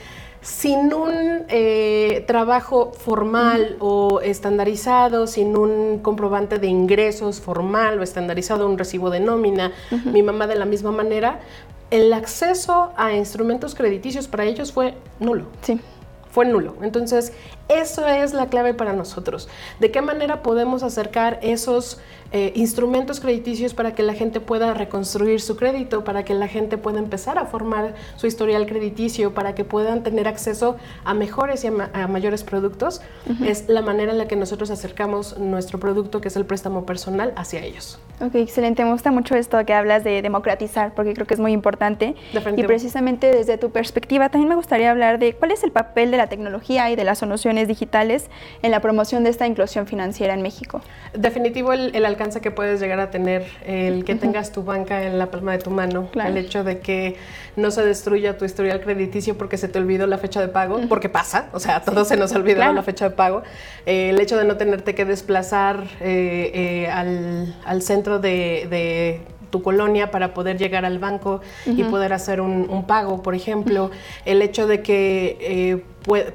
sin 0.42 0.94
un 0.94 1.46
eh, 1.50 2.24
trabajo 2.28 2.92
formal 2.94 3.78
o 3.80 4.22
estandarizado, 4.22 5.28
sin 5.28 5.56
un 5.56 6.00
comprobante 6.00 6.58
de 6.58 6.68
ingresos 6.68 7.40
formal 7.40 8.00
o 8.00 8.04
estandarizado, 8.04 8.68
un 8.68 8.78
recibo 8.78 9.10
de 9.10 9.20
nómina, 9.20 9.72
mi 10.06 10.24
mamá 10.24 10.48
de 10.48 10.56
la 10.56 10.66
misma 10.66 10.92
manera, 10.92 11.40
el 11.92 12.12
acceso 12.14 12.92
a 12.96 13.14
instrumentos 13.14 13.76
crediticios 13.76 14.28
para 14.28 14.46
ellos 14.46 14.72
fue 14.72 14.96
nulo. 15.20 15.46
Sí. 15.62 15.80
Fue 16.32 16.46
nulo. 16.46 16.76
Entonces, 16.82 17.34
eso 17.68 18.08
es 18.08 18.34
la 18.34 18.48
clave 18.48 18.74
para 18.74 18.94
nosotros. 18.94 19.50
¿De 19.80 19.92
qué 19.92 20.02
manera 20.02 20.42
podemos 20.42 20.82
acercar 20.82 21.40
esos 21.42 22.00
eh, 22.34 22.54
instrumentos 22.56 23.20
crediticios 23.20 23.74
para 23.74 23.94
que 23.94 24.04
la 24.04 24.14
gente 24.14 24.40
pueda 24.40 24.74
reconstruir 24.74 25.42
su 25.42 25.58
crédito, 25.58 26.06
para 26.06 26.24
que 26.24 26.34
la 26.34 26.48
gente 26.48 26.78
pueda 26.78 27.00
empezar 27.00 27.38
a 27.38 27.46
formar 27.46 27.96
su 28.16 28.28
historial 28.28 28.66
crediticio, 28.66 29.34
para 29.34 29.54
que 29.54 29.66
puedan 29.66 30.04
tener 30.04 30.30
acceso 30.30 30.78
a 31.04 31.14
mejores 31.14 31.66
y 31.66 31.68
a, 31.68 32.08
mayores 32.08 32.44
productos? 32.44 33.02
Es 33.46 33.68
la 33.68 33.82
manera 33.82 34.14
en 34.14 34.18
la 34.18 34.28
que 34.28 34.38
nosotros 34.38 34.72
acercamos 34.72 35.38
nuestro 35.38 35.80
producto, 35.80 36.22
que 36.22 36.30
es 36.30 36.36
el 36.38 36.46
préstamo 36.46 36.86
personal, 36.86 37.34
hacia 37.36 37.60
ellos. 37.60 38.00
Ok, 38.22 38.36
excelente. 38.36 38.84
Me 38.86 38.92
gusta 38.92 39.12
mucho 39.12 39.36
esto 39.36 39.64
que 39.66 39.74
hablas 39.74 40.04
de 40.04 40.22
democratizar, 40.22 40.94
porque 40.94 41.14
creo 41.14 41.26
que 41.26 41.34
es 41.34 41.40
muy 41.40 41.54
importante. 41.54 42.16
Y 42.56 42.64
precisamente 42.64 43.32
desde 43.32 43.58
tu 43.58 43.72
perspectiva, 43.72 44.30
también 44.30 44.50
me 44.50 44.56
gustaría 44.56 44.92
hablar 44.92 45.18
de 45.18 45.34
cuál 45.34 45.52
es 45.52 45.64
el 45.64 45.72
papel 45.72 46.12
de 46.12 46.18
la 46.18 46.28
tecnología 46.28 46.90
y 46.92 46.96
de 46.96 47.04
las 47.04 47.18
soluciones 47.18 47.68
digitales 47.68 48.30
en 48.62 48.70
la 48.72 48.80
promoción 48.80 49.24
de 49.24 49.32
esta 49.32 49.48
inclusión 49.48 49.88
financiera 49.88 50.34
en 50.34 50.42
México? 50.44 50.82
Definitivo 51.14 51.74
el, 51.74 52.06
alcance 52.06 52.42
que 52.42 52.52
puedes 52.52 52.80
llegar 52.80 53.00
a 53.00 53.10
tener, 53.10 53.46
el 53.66 54.06
que 54.06 54.16
tengas 54.16 54.52
tu 54.52 54.64
banca 54.64 55.04
en 55.04 55.18
la 55.18 55.32
palma 55.32 55.54
de 55.54 55.60
tu 55.60 55.72
mano, 55.72 56.10
el 56.14 56.38
hecho 56.38 56.64
de 56.64 56.80
que 56.80 57.16
no 57.56 57.72
se 57.72 57.84
destruya 57.84 58.38
tu 58.38 58.46
historial 58.46 58.82
crediticio 58.82 59.38
porque 59.38 59.58
se 59.58 59.68
te 59.68 59.80
olvidó 59.80 60.08
la 60.08 60.18
fecha 60.18 60.42
de 60.42 60.48
pago, 60.48 60.80
porque 60.88 61.10
pasa, 61.10 61.50
o 61.54 61.60
sea, 61.60 61.78
a 61.78 61.82
todos 61.82 62.08
se 62.08 62.18
nos 62.18 62.32
olvida 62.34 62.72
la 62.72 62.84
fecha 62.84 63.10
de 63.10 63.16
pago, 63.16 63.44
eh, 63.86 64.10
el 64.10 64.20
hecho 64.20 64.38
de 64.38 64.46
no 64.46 64.58
tenerte 64.58 64.96
que 64.96 65.06
desplazar 65.06 65.84
eh, 66.00 66.88
eh, 66.88 67.54
al, 67.66 67.82
centro 67.82 68.11
de 68.20 69.22
tu 69.52 69.62
colonia 69.62 70.10
para 70.10 70.34
poder 70.34 70.58
llegar 70.58 70.86
al 70.86 70.98
banco 70.98 71.42
y 71.68 71.84
poder 71.84 72.14
hacer 72.14 72.42
un, 72.42 72.86
pago, 72.88 73.22
por 73.22 73.36
ejemplo. 73.36 73.92
El 74.26 74.42
hecho 74.42 74.66
de 74.66 74.82
que 74.82 75.38
eh, 75.42 75.84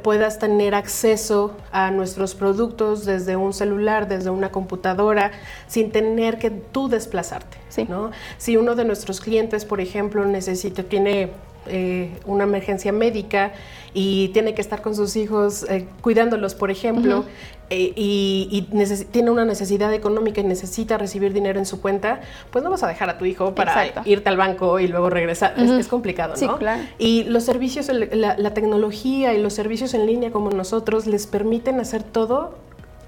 puedas 0.03 0.39
tener 0.39 0.75
acceso 0.77 1.57
a 1.73 1.91
nuestros 1.91 2.37
productos 2.37 3.05
desde 3.05 3.35
un 3.35 3.53
celular, 3.53 4.07
desde 4.07 4.31
una 4.31 4.51
computadora, 4.51 5.33
sin 5.67 5.91
tener 5.91 6.39
que 6.39 6.51
tú 6.51 6.89
desplazarte. 6.89 7.57
¿no? 7.89 8.13
Si 8.39 8.57
uno 8.57 8.75
de 8.77 8.85
nuestros 8.85 9.21
clientes, 9.21 9.65
por 9.65 9.81
ejemplo, 9.81 10.25
necesita, 10.25 10.85
tiene 10.85 11.31
eh, 11.69 12.11
una 12.27 12.45
emergencia 12.45 12.93
médica 12.93 13.53
y 13.93 14.29
tiene 14.29 14.55
que 14.55 14.61
estar 14.61 14.83
con 14.83 14.95
sus 14.95 15.17
hijos 15.17 15.65
eh, 15.69 15.87
cuidándolos, 16.01 16.55
por 16.55 16.71
ejemplo, 16.71 17.25
eh, 17.71 17.93
y, 17.97 18.63
tiene 19.11 19.31
una 19.31 19.45
necesidad 19.45 19.93
económica 19.93 20.41
y 20.41 20.45
necesita 20.45 20.99
recibir 20.99 21.33
dinero 21.33 21.59
en 21.59 21.67
su 21.67 21.81
cuenta, 21.81 22.21
pues 22.51 22.63
no 22.65 22.71
vas 22.71 22.83
a 22.83 22.89
dejar 22.89 23.11
a 23.11 23.19
tu 23.19 23.25
hijo 23.25 23.55
para 23.55 23.93
irte 24.05 24.29
al 24.29 24.37
banco 24.37 24.79
y 24.79 24.89
luego 24.89 25.11
regresar. 25.11 25.55
es, 25.59 25.89
complicado, 25.89 26.35
¿no? 26.41 26.59
Y 26.99 27.25
los 27.25 27.45
servicios, 27.45 27.89
la, 27.89 28.37
la 28.37 28.55
tecnología 28.55 29.35
y 29.35 29.43
los 29.43 29.53
servicios 29.53 29.95
en 29.95 30.07
línea 30.07 30.31
como 30.31 30.51
nosotros 30.51 31.07
les 31.07 31.27
permiten 31.27 31.81
hacer 31.81 32.03
todo 32.03 32.66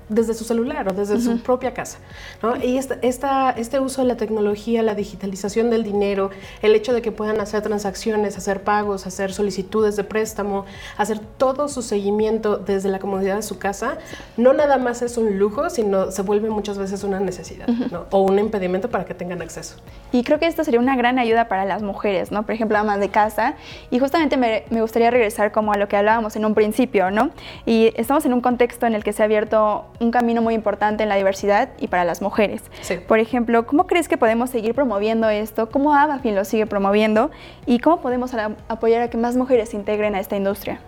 desde 0.08 0.34
su 0.34 0.44
celular 0.44 0.88
o 0.88 0.92
desde 0.92 1.20
su 1.20 1.38
propia 1.40 1.74
casa. 1.74 1.98
¿no? 2.42 2.56
Y 2.56 2.78
esta, 2.78 3.50
este 3.50 3.80
uso 3.80 4.02
de 4.02 4.08
la 4.08 4.16
tecnología, 4.16 4.82
la 4.82 4.94
digitalización 4.94 5.70
del 5.70 5.84
dinero, 5.84 6.30
el 6.62 6.74
hecho 6.74 6.92
de 6.92 7.02
que 7.02 7.12
puedan 7.12 7.40
hacer 7.40 7.62
transacciones, 7.62 8.36
hacer 8.36 8.62
pagos, 8.62 9.06
hacer 9.06 9.32
solicitudes 9.32 9.96
de 9.96 10.04
préstamo, 10.04 10.64
hacer 10.96 11.18
todo 11.18 11.68
su 11.68 11.82
seguimiento 11.82 12.56
desde 12.58 12.88
la 12.88 12.98
comodidad 12.98 13.36
de 13.36 13.42
su 13.42 13.58
casa, 13.58 13.98
no 14.36 14.52
nada 14.52 14.78
más 14.78 15.02
es 15.02 15.16
un 15.16 15.38
lujo, 15.38 15.70
sino 15.70 16.10
se 16.10 16.22
vuelve 16.22 16.50
muchas 16.50 16.78
veces 16.78 17.04
una 17.04 17.20
necesidad 17.20 17.68
o 18.10 18.22
un 18.22 18.38
impedimento 18.38 18.88
para 18.90 19.04
que 19.04 19.14
tengan 19.14 19.42
acceso. 19.42 19.76
Y 20.12 20.24
creo 20.24 20.38
que 20.38 20.46
esto 20.46 20.64
sería 20.64 20.80
una 20.80 20.96
gran 20.96 21.18
ayuda 21.18 21.48
para 21.48 21.64
las 21.64 21.82
mujeres, 21.82 22.32
¿no? 22.32 22.44
Por 22.44 22.54
ejemplo, 22.54 22.78
amas 22.78 23.00
de 23.00 23.10
casa. 23.10 23.54
Y 23.90 23.98
justamente 23.98 24.36
me, 24.36 24.64
me 24.70 24.80
gustaría 24.80 25.10
regresar 25.10 25.52
como 25.52 25.72
a 25.72 25.76
lo 25.76 25.88
que 25.88 25.96
hablábamos 25.96 26.36
en 26.36 26.44
un 26.44 26.54
principio, 26.54 27.10
¿no? 27.10 27.30
Y 27.66 27.92
estamos 27.96 28.24
en 28.24 28.32
un 28.32 28.40
contexto 28.40 28.86
en 28.86 28.94
el 28.94 29.04
que 29.04 29.12
se 29.12 29.22
ha 29.22 29.26
abierto 29.26 29.84
un 30.00 30.10
camino 30.10 30.42
muy 30.42 30.54
importante 30.54 31.02
en 31.02 31.08
la 31.08 31.16
diversidad 31.16 31.70
y 31.78 31.88
para 31.88 32.04
las 32.04 32.22
mujeres. 32.22 32.62
Por 33.06 33.18
ejemplo, 33.18 33.66
¿cómo 33.66 33.86
crees 33.86 34.08
que 34.08 34.16
podemos 34.16 34.50
seguir 34.50 34.74
promoviendo 34.74 35.28
esto? 35.28 35.70
¿Cómo 35.70 35.94
Abafin 35.94 36.34
lo 36.34 36.44
sigue 36.44 36.66
promoviendo? 36.66 37.30
¿Y 37.66 37.80
cómo 37.80 38.00
podemos 38.00 38.32
apoyar 38.68 39.02
a 39.02 39.10
que 39.10 39.16
más 39.16 39.36
mujeres 39.36 39.70
se 39.70 39.76
integren 39.76 40.14
a 40.14 40.20
esta 40.20 40.36
industria? 40.36 40.80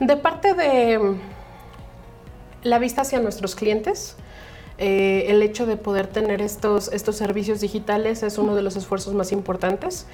De 0.00 0.16
parte 0.16 0.54
de 0.54 1.16
la 2.62 2.78
vista 2.78 3.02
hacia 3.02 3.20
nuestros 3.20 3.54
clientes, 3.56 4.16
eh, 4.80 5.26
el 5.28 5.42
hecho 5.42 5.66
de 5.66 5.76
poder 5.76 6.06
tener 6.06 6.40
estos, 6.40 6.92
estos 6.92 7.16
servicios 7.16 7.60
digitales 7.60 8.22
es 8.22 8.38
uno 8.38 8.54
de 8.54 8.62
los 8.62 8.76
esfuerzos 8.76 9.12
más 9.12 9.32
importantes. 9.32 10.06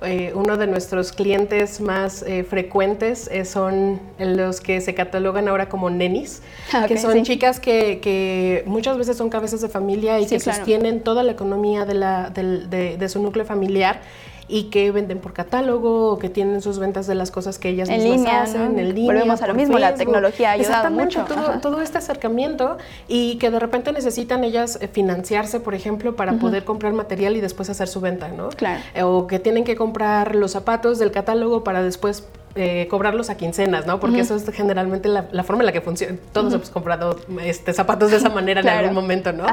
Eh, 0.00 0.32
uno 0.34 0.56
de 0.56 0.68
nuestros 0.68 1.12
clientes 1.12 1.80
más 1.80 2.22
eh, 2.22 2.44
frecuentes 2.44 3.28
son 3.44 4.00
los 4.18 4.60
que 4.60 4.80
se 4.80 4.94
catalogan 4.94 5.48
ahora 5.48 5.68
como 5.68 5.90
nenis, 5.90 6.42
ah, 6.72 6.86
que 6.86 6.98
son 6.98 7.24
chicas 7.24 7.58
que, 7.58 8.62
muchas 8.66 8.96
veces 8.96 9.16
son 9.16 9.28
cabezas 9.28 9.60
de 9.60 9.68
familia 9.68 10.20
y 10.20 10.26
que 10.26 10.38
sostienen 10.38 11.00
toda 11.00 11.24
la 11.24 11.32
economía 11.32 11.84
de, 11.84 11.94
la, 11.94 12.30
de 12.30 13.08
su 13.08 13.20
núcleo 13.22 13.44
familiar 13.44 14.00
y 14.48 14.64
que 14.64 14.90
venden 14.90 15.18
por 15.18 15.32
catálogo 15.32 16.12
o 16.12 16.18
que 16.18 16.28
tienen 16.28 16.62
sus 16.62 16.78
ventas 16.78 17.06
de 17.06 17.14
las 17.14 17.30
cosas 17.30 17.58
que 17.58 17.68
ellas 17.68 17.88
en 17.88 18.02
mismas 18.02 18.50
hacen 18.50 18.78
en 18.78 18.94
línea. 18.94 19.12
Volvemos 19.12 19.42
a 19.42 19.46
lo 19.46 19.54
mismo, 19.54 19.78
la 19.78 19.94
tecnología 19.94 20.50
ha 20.50 20.52
ayudado 20.52 20.90
mucho. 20.90 21.24
Todo, 21.24 21.60
todo, 21.60 21.80
este 21.80 21.98
acercamiento 21.98 22.78
y 23.08 23.36
que 23.36 23.50
de 23.50 23.58
repente 23.58 23.92
necesitan 23.92 24.44
ellas 24.44 24.78
eh, 24.80 24.88
financiarse, 24.88 25.60
por 25.60 25.74
ejemplo, 25.74 26.16
para 26.16 26.34
poder 26.34 26.64
comprar 26.64 26.92
material 26.92 27.36
y 27.36 27.40
después 27.40 27.70
hacer 27.70 27.88
su 27.88 28.00
venta, 28.00 28.28
¿no? 28.28 28.50
Claro. 28.50 28.80
o 29.02 29.26
que 29.26 29.38
tienen 29.38 29.64
que 29.64 29.76
comprar 29.76 30.34
los 30.34 30.52
zapatos 30.52 30.98
del 30.98 31.10
catálogo 31.10 31.64
para 31.64 31.82
después 31.82 32.24
eh, 32.54 32.86
cobrarlos 32.90 33.30
a 33.30 33.36
quincenas, 33.36 33.86
¿no? 33.86 33.98
Porque 33.98 34.20
eso 34.20 34.36
es 34.36 34.44
generalmente 34.50 35.08
la, 35.08 35.42
forma 35.42 35.62
en 35.62 35.66
la 35.66 35.72
que 35.72 35.80
funciona. 35.80 36.18
Todos 36.32 36.52
hemos 36.52 36.70
comprado 36.70 37.18
este, 37.42 37.72
zapatos 37.72 38.10
de 38.10 38.18
esa 38.18 38.28
manera 38.28 38.60
en 38.60 38.68
algún 38.68 38.94
momento, 38.94 39.32
¿no? 39.32 39.46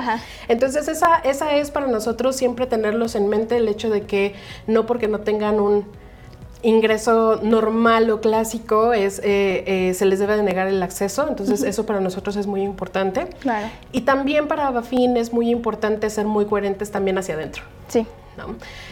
Entonces, 0.47 0.87
esa, 0.87 1.15
esa 1.17 1.55
es 1.55 1.71
para 1.71 1.87
nosotros 1.87 2.35
siempre 2.35 2.65
tenerlos 2.67 3.15
en 3.15 3.27
mente 3.27 3.57
el 3.57 3.67
hecho 3.67 3.89
de 3.89 4.01
que 4.01 4.35
no 4.67 4.85
porque 4.85 5.07
no 5.07 5.19
tengan 5.19 5.59
un 5.59 5.85
ingreso 6.61 7.39
normal 7.41 8.09
o 8.09 8.19
clásico 8.19 8.93
es 8.93 9.19
eh, 9.19 9.63
eh, 9.65 9.93
se 9.93 10.05
les 10.05 10.19
debe 10.19 10.35
de 10.35 10.43
negar 10.43 10.67
el 10.67 10.83
acceso, 10.83 11.25
entonces 11.29 11.63
eso 11.63 11.85
para 11.85 12.01
nosotros 12.01 12.35
es 12.35 12.47
muy 12.47 12.61
importante. 12.61 13.27
Claro. 13.39 13.69
Y 13.91 14.01
también 14.01 14.47
para 14.47 14.69
Bafin 14.71 15.15
es 15.17 15.31
muy 15.31 15.49
importante 15.49 16.09
ser 16.09 16.25
muy 16.25 16.45
coherentes 16.45 16.91
también 16.91 17.17
hacia 17.17 17.35
adentro. 17.35 17.63
Sí. 17.87 18.05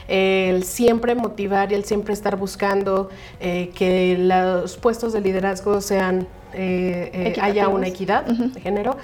El 0.07 0.63
siempre 0.63 1.15
motivar 1.15 1.71
y 1.71 1.75
el 1.75 1.85
siempre 1.85 2.13
estar 2.13 2.37
buscando 2.37 3.09
eh, 3.39 3.71
que 3.75 4.17
los 4.17 4.77
puestos 4.77 5.13
de 5.13 5.21
liderazgo 5.21 5.81
sean 5.81 6.27
eh, 6.53 7.11
eh, 7.13 7.35
haya 7.41 7.67
una 7.67 7.87
equidad 7.87 8.23
de 8.25 8.61
género, 8.61 8.97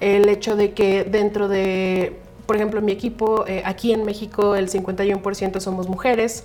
el 0.00 0.28
hecho 0.28 0.54
de 0.56 0.72
que 0.72 1.04
dentro 1.04 1.48
de 1.48 2.16
por 2.46 2.56
ejemplo, 2.56 2.82
mi 2.82 2.90
equipo, 2.90 3.44
aquí 3.64 3.92
en 3.92 4.04
México 4.04 4.56
el 4.56 4.68
51% 4.68 5.60
somos 5.60 5.88
mujeres, 5.88 6.42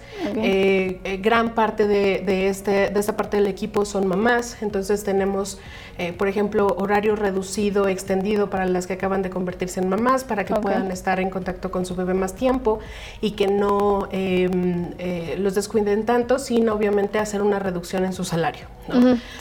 gran 1.24 1.56
parte 1.56 1.88
de, 1.88 2.20
de, 2.20 2.48
este, 2.48 2.92
de 2.92 3.00
esta 3.00 3.18
parte 3.18 3.38
del 3.38 3.48
equipo 3.48 3.86
son 3.86 4.06
mamás, 4.06 4.62
entonces 4.62 5.04
tenemos 5.04 5.58
eh, 5.98 6.12
por 6.12 6.28
ejemplo, 6.28 6.68
horario 6.78 7.16
reducido, 7.16 7.88
extendido 7.88 8.50
para 8.50 8.66
las 8.66 8.86
que 8.86 8.94
acaban 8.94 9.22
de 9.22 9.30
convertirse 9.30 9.80
en 9.80 9.88
mamás, 9.88 10.26
para 10.26 10.44
que 10.44 10.54
puedan 10.56 10.92
estar 10.92 11.22
en 11.22 11.30
contacto 11.30 11.72
con 11.72 11.86
su 11.86 11.96
bebé 11.96 12.14
más 12.14 12.36
tiempo 12.36 12.80
y 13.22 13.32
que 13.32 13.48
no 13.48 14.10
em, 14.12 14.92
eh, 14.98 15.36
los 15.40 15.56
descuiden 15.56 16.06
tanto, 16.06 16.38
sin 16.38 16.68
obviamente 16.68 17.18
hacer 17.18 17.42
una 17.42 17.60
reducción 17.60 18.04
en 18.04 18.12
su 18.12 18.26
salario. 18.26 18.68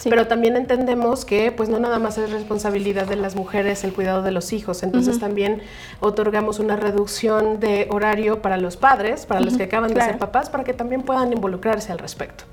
Pero 0.04 0.26
también 0.26 0.56
entendemos 0.56 1.24
que 1.24 1.52
pues 1.52 1.68
no 1.68 1.78
nada 1.78 1.98
más 1.98 2.16
es 2.18 2.30
responsabilidad 2.30 3.06
de 3.06 3.16
las 3.16 3.34
mujeres 3.34 3.84
el 3.84 3.92
cuidado 3.92 4.22
de 4.22 4.30
los 4.30 4.52
hijos, 4.52 4.82
entonces 4.82 5.18
también 5.18 5.60
otorgamos 6.00 6.60
una 6.60 6.76
reducción 6.76 7.60
de 7.60 7.88
horario 7.90 8.40
para 8.40 8.56
los 8.56 8.76
padres, 8.76 9.26
para 9.26 9.40
los 9.40 9.56
que 9.56 9.64
acaban 9.64 9.92
de 9.92 10.00
ser 10.00 10.18
papás, 10.18 10.48
para 10.48 10.64
que 10.64 10.72
también 10.72 11.02
puedan 11.02 11.32
involucrarse 11.32 11.92
al 11.92 11.98
respecto. 11.98 12.44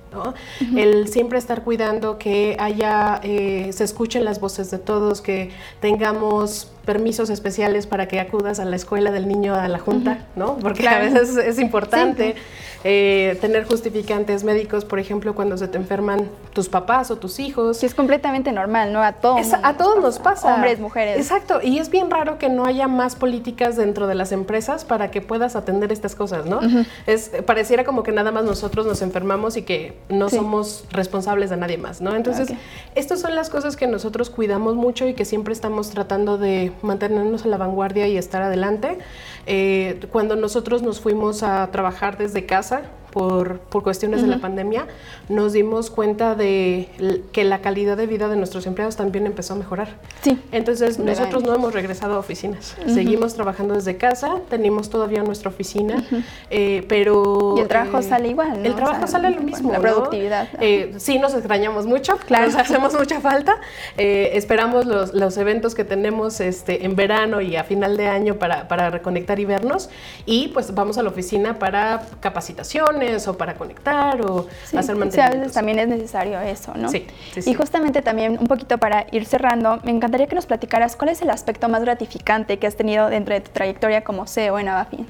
El 0.75 1.07
siempre 1.07 1.37
estar 1.37 1.63
cuidando 1.63 2.17
que 2.17 2.57
haya, 2.59 3.19
eh, 3.23 3.69
se 3.71 3.83
escuchen 3.83 4.25
las 4.25 4.39
voces 4.39 4.69
de 4.71 4.77
todos, 4.77 5.21
que 5.21 5.51
tengamos 5.79 6.71
permisos 6.85 7.29
especiales 7.29 7.87
para 7.87 8.07
que 8.07 8.19
acudas 8.19 8.59
a 8.59 8.65
la 8.65 8.75
escuela 8.75 9.11
del 9.11 9.27
niño 9.27 9.55
a 9.55 9.67
la 9.67 9.79
junta, 9.79 10.25
¿no? 10.35 10.57
Porque 10.57 10.87
a 10.87 10.99
veces 10.99 11.37
es 11.37 11.59
importante. 11.59 12.35
Eh, 12.83 13.37
tener 13.41 13.65
justificantes 13.65 14.43
médicos, 14.43 14.85
por 14.85 14.99
ejemplo, 14.99 15.35
cuando 15.35 15.57
se 15.57 15.67
te 15.67 15.77
enferman 15.77 16.29
tus 16.53 16.67
papás 16.67 17.11
o 17.11 17.17
tus 17.17 17.39
hijos. 17.39 17.79
Que 17.79 17.85
es 17.85 17.93
completamente 17.93 18.51
normal, 18.51 18.91
¿no? 18.91 19.03
A 19.03 19.13
todos. 19.13 19.53
a 19.53 19.77
todos 19.77 20.01
nos 20.01 20.19
pasa. 20.19 20.55
Hombres, 20.55 20.79
mujeres. 20.79 21.17
Exacto. 21.17 21.59
Y 21.61 21.77
es 21.77 21.89
bien 21.89 22.09
raro 22.09 22.39
que 22.39 22.49
no 22.49 22.65
haya 22.65 22.87
más 22.87 23.15
políticas 23.15 23.75
dentro 23.75 24.07
de 24.07 24.15
las 24.15 24.31
empresas 24.31 24.83
para 24.85 25.11
que 25.11 25.21
puedas 25.21 25.55
atender 25.55 25.91
estas 25.91 26.15
cosas, 26.15 26.45
¿no? 26.45 26.59
es, 27.05 27.31
pareciera 27.45 27.83
como 27.83 28.03
que 28.03 28.11
nada 28.11 28.31
más 28.31 28.43
nosotros 28.43 28.85
nos 28.85 29.01
enfermamos 29.01 29.57
y 29.57 29.63
que 29.63 29.97
no 30.09 30.29
somos 30.29 30.85
responsables 30.91 31.49
de 31.49 31.57
nadie 31.57 31.77
más, 31.77 32.01
¿no? 32.01 32.15
Entonces, 32.15 32.53
estas 32.95 33.21
son 33.21 33.35
las 33.35 33.49
cosas 33.49 33.75
que 33.75 33.87
nosotros 33.87 34.29
cuidamos 34.29 34.75
mucho 34.75 35.07
y 35.07 35.13
que 35.13 35.25
siempre 35.25 35.53
estamos 35.53 35.89
tratando 35.89 36.37
de 36.37 36.71
mantenernos 36.81 37.45
a 37.45 37.47
la 37.47 37.57
vanguardia 37.57 38.07
y 38.07 38.17
estar 38.17 38.41
adelante. 38.41 38.97
Eh, 39.45 39.99
cuando 40.11 40.35
nosotros 40.35 40.81
nos 40.81 40.99
fuimos 40.99 41.43
a 41.43 41.69
trabajar 41.71 42.17
desde 42.17 42.45
casa, 42.45 42.70
graça 42.71 43.00
por, 43.11 43.59
por 43.59 43.83
cuestiones 43.83 44.21
de 44.21 44.27
la 44.27 44.39
pandemia, 44.39 44.87
nos 45.29 45.53
dimos 45.53 45.89
cuenta 45.89 46.35
de 46.35 46.89
que 47.31 47.43
la 47.43 47.59
calidad 47.59 47.97
de 47.97 48.07
vida 48.07 48.27
de 48.27 48.35
nuestros 48.35 48.65
empleados 48.65 48.95
también 48.95 49.25
empezó 49.25 49.53
a 49.53 49.57
mejorar. 49.57 49.89
Sí. 50.21 50.39
Entonces, 50.51 50.99
nosotros 50.99 51.43
no 51.43 51.53
hemos 51.53 51.73
regresado 51.73 52.15
a 52.15 52.19
oficinas. 52.19 52.75
Seguimos 52.87 53.33
trabajando 53.33 53.75
desde 53.75 53.97
casa, 53.97 54.39
tenemos 54.49 54.89
todavía 54.89 55.23
nuestra 55.23 55.49
oficina, 55.49 56.03
eh, 56.49 56.85
pero... 56.87 57.55
Y 57.57 57.61
el 57.61 57.67
trabajo 57.67 57.99
eh, 57.99 58.03
sale 58.03 58.29
igual, 58.29 58.65
El 58.65 58.75
trabajo 58.75 59.07
sale 59.07 59.29
lo 59.29 59.41
mismo, 59.41 59.71
La 59.71 59.79
productividad. 59.79 60.47
Eh, 60.59 60.93
sí, 60.97 61.19
nos 61.19 61.33
extrañamos 61.33 61.85
mucho, 61.85 62.17
claro. 62.17 62.47
nos 62.47 62.55
hacemos 62.55 62.93
mucha 62.93 63.19
falta. 63.19 63.55
esperamos 63.97 64.85
los, 64.85 65.13
los, 65.13 65.37
eventos 65.37 65.75
que 65.75 65.83
tenemos 65.83 66.39
este, 66.39 66.85
en 66.85 66.95
verano 66.95 67.41
y 67.41 67.55
a 67.55 67.63
final 67.63 67.97
de 67.97 68.07
año 68.07 68.35
para, 68.35 68.67
para 68.67 68.89
reconectar 68.89 69.39
y 69.39 69.45
vernos. 69.45 69.89
Y 70.25 70.49
pues 70.49 70.73
vamos 70.73 70.97
a 70.97 71.03
la 71.03 71.09
oficina 71.09 71.57
para 71.59 72.05
capacitación 72.19 73.00
o 73.27 73.37
para 73.37 73.55
conectar 73.55 74.21
o 74.21 74.47
hacer 74.77 74.95
mantenimiento. 74.95 75.11
Sí, 75.11 75.19
a 75.21 75.29
veces 75.29 75.53
también 75.53 75.79
es 75.79 75.87
necesario 75.87 76.39
eso, 76.39 76.73
¿no? 76.75 76.89
Sí, 76.89 77.07
Y 77.45 77.53
justamente 77.53 78.01
también 78.01 78.37
un 78.39 78.47
poquito 78.47 78.77
para 78.77 79.07
ir 79.11 79.25
cerrando, 79.25 79.79
me 79.83 79.91
encantaría 79.91 80.27
que 80.27 80.35
nos 80.35 80.45
platicaras 80.45 80.95
cuál 80.95 81.09
es 81.09 81.21
el 81.21 81.29
aspecto 81.29 81.67
más 81.69 81.81
gratificante 81.81 82.59
que 82.59 82.67
has 82.67 82.75
tenido 82.75 83.09
dentro 83.09 83.33
de 83.33 83.41
tu 83.41 83.51
trayectoria 83.51 84.03
como 84.03 84.27
CEO 84.27 84.59
en 84.59 84.69
Avafin. 84.69 85.07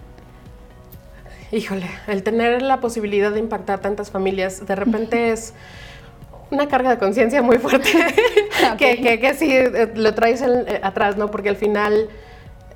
Híjole, 1.51 1.85
el 2.07 2.23
tener 2.23 2.61
la 2.61 2.79
posibilidad 2.79 3.31
de 3.31 3.39
impactar 3.39 3.79
tantas 3.79 4.09
familias, 4.09 4.65
de 4.65 4.75
repente 4.75 5.31
es 5.31 5.53
una 6.49 6.67
carga 6.67 6.91
de 6.91 6.97
conciencia 6.97 7.41
muy 7.41 7.57
fuerte 7.57 7.89
que, 8.77 9.01
que, 9.01 9.19
que, 9.19 9.33
sí 9.33 9.51
eh, 9.51 9.91
lo 9.95 10.13
traes 10.13 10.41
eh, 10.41 10.79
atrás, 10.81 11.17
¿no? 11.17 11.29
Porque 11.29 11.49
al 11.49 11.57
final 11.57 12.09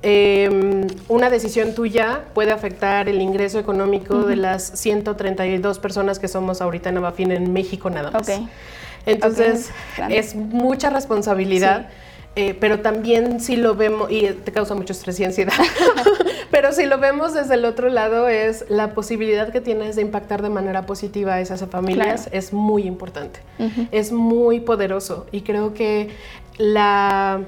Em, 0.02 0.86
una 1.08 1.30
decisión 1.30 1.74
tuya 1.74 2.24
puede 2.34 2.52
afectar 2.52 3.08
el 3.08 3.20
ingreso 3.20 3.58
económico 3.58 4.24
de 4.24 4.36
las 4.36 4.62
132 4.62 5.78
personas 5.78 6.18
que 6.18 6.28
somos 6.28 6.60
ahorita 6.60 6.90
en 6.90 6.98
Abafin 6.98 7.32
en 7.32 7.52
México 7.52 7.90
nada 7.90 8.10
más. 8.10 8.28
Entonces, 9.06 9.70
es 10.08 10.34
mucha 10.34 10.90
responsabilidad. 10.90 11.88
Eh, 12.38 12.54
pero 12.60 12.80
también 12.80 13.40
si 13.40 13.56
lo 13.56 13.76
vemos, 13.76 14.12
y 14.12 14.26
te 14.26 14.52
causa 14.52 14.74
mucho 14.74 14.92
estrés 14.92 15.18
y 15.20 15.24
ansiedad, 15.24 15.54
pero 16.50 16.70
si 16.72 16.84
lo 16.84 16.98
vemos 16.98 17.32
desde 17.32 17.54
el 17.54 17.64
otro 17.64 17.88
lado 17.88 18.28
es 18.28 18.66
la 18.68 18.92
posibilidad 18.92 19.50
que 19.50 19.62
tienes 19.62 19.96
de 19.96 20.02
impactar 20.02 20.42
de 20.42 20.50
manera 20.50 20.84
positiva 20.84 21.32
a 21.32 21.40
esas 21.40 21.64
familias 21.70 22.28
es 22.32 22.52
muy 22.52 22.82
importante, 22.82 23.40
es 23.90 24.12
muy 24.12 24.60
poderoso 24.60 25.26
y 25.32 25.40
creo 25.40 25.72
que 25.72 26.10
la 26.58 27.40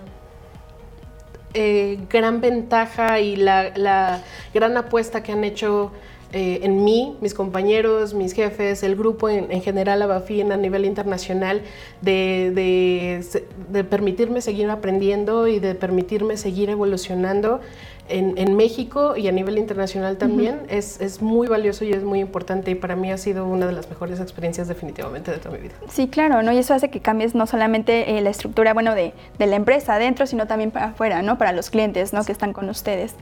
eh, 1.55 1.99
gran 2.11 2.41
ventaja 2.41 3.21
y 3.21 3.37
la, 3.37 4.23
gran 4.53 4.77
apuesta 4.77 5.23
que 5.23 5.33
han 5.33 5.45
hecho 5.45 5.93
eh, 6.33 6.61
en 6.63 6.85
mí, 6.85 7.17
mis 7.23 7.33
compañeros, 7.33 8.13
mis 8.13 8.35
jefes, 8.35 8.83
el 8.83 8.97
grupo 8.97 9.31
en, 9.31 9.63
general, 9.63 10.03
Abafin 10.03 10.53
a 10.53 10.59
nivel 10.59 10.85
internacional, 10.85 11.63
de, 12.03 13.23
de, 13.71 13.85
permitirme 13.85 14.43
seguir 14.43 14.69
aprendiendo 14.69 15.49
y 15.49 15.59
de 15.59 15.75
permitirme 15.75 16.37
seguir 16.37 16.69
evolucionando 16.69 17.61
en, 18.09 18.57
México 18.57 19.17
y 19.17 19.29
a 19.29 19.33
nivel 19.33 19.59
internacional 19.59 20.17
también 20.17 20.63
es, 20.69 21.01
es, 21.01 21.21
muy 21.23 21.47
valioso 21.47 21.85
y 21.85 21.93
es 21.93 22.03
muy 22.03 22.21
importante 22.21 22.71
y 22.71 22.75
para 22.75 22.97
mí 22.97 23.11
ha 23.13 23.19
sido 23.19 23.47
una 23.47 23.67
de 23.67 23.73
las 23.73 23.89
mejores 23.89 24.21
experiencias 24.21 24.69
definitivamente 24.69 25.31
de 25.31 25.39
toda 25.39 25.57
mi 25.57 25.63
vida. 25.63 25.75
Sí, 25.89 26.09
claro, 26.09 26.43
¿no? 26.43 26.53
Y 26.53 26.59
eso 26.59 26.75
hace 26.75 26.91
que 26.91 27.01
cambies 27.01 27.35
no 27.35 27.47
solamente 27.47 28.17
eh, 28.17 28.21
la 28.21 28.31
estructura, 28.31 28.75
bueno, 28.75 28.95
de, 28.95 29.13
de, 29.39 29.47
la 29.47 29.57
empresa 29.57 29.95
adentro, 29.95 30.27
sino 30.27 30.47
también 30.47 30.71
para 30.71 30.87
afuera, 30.87 31.23
¿no? 31.23 31.39
Para 31.39 31.53
los 31.53 31.71
clientes, 31.71 32.13
¿no? 32.13 32.25
Que 32.25 32.33
están 32.33 32.53
con 32.53 32.69
ustedes. 32.69 33.15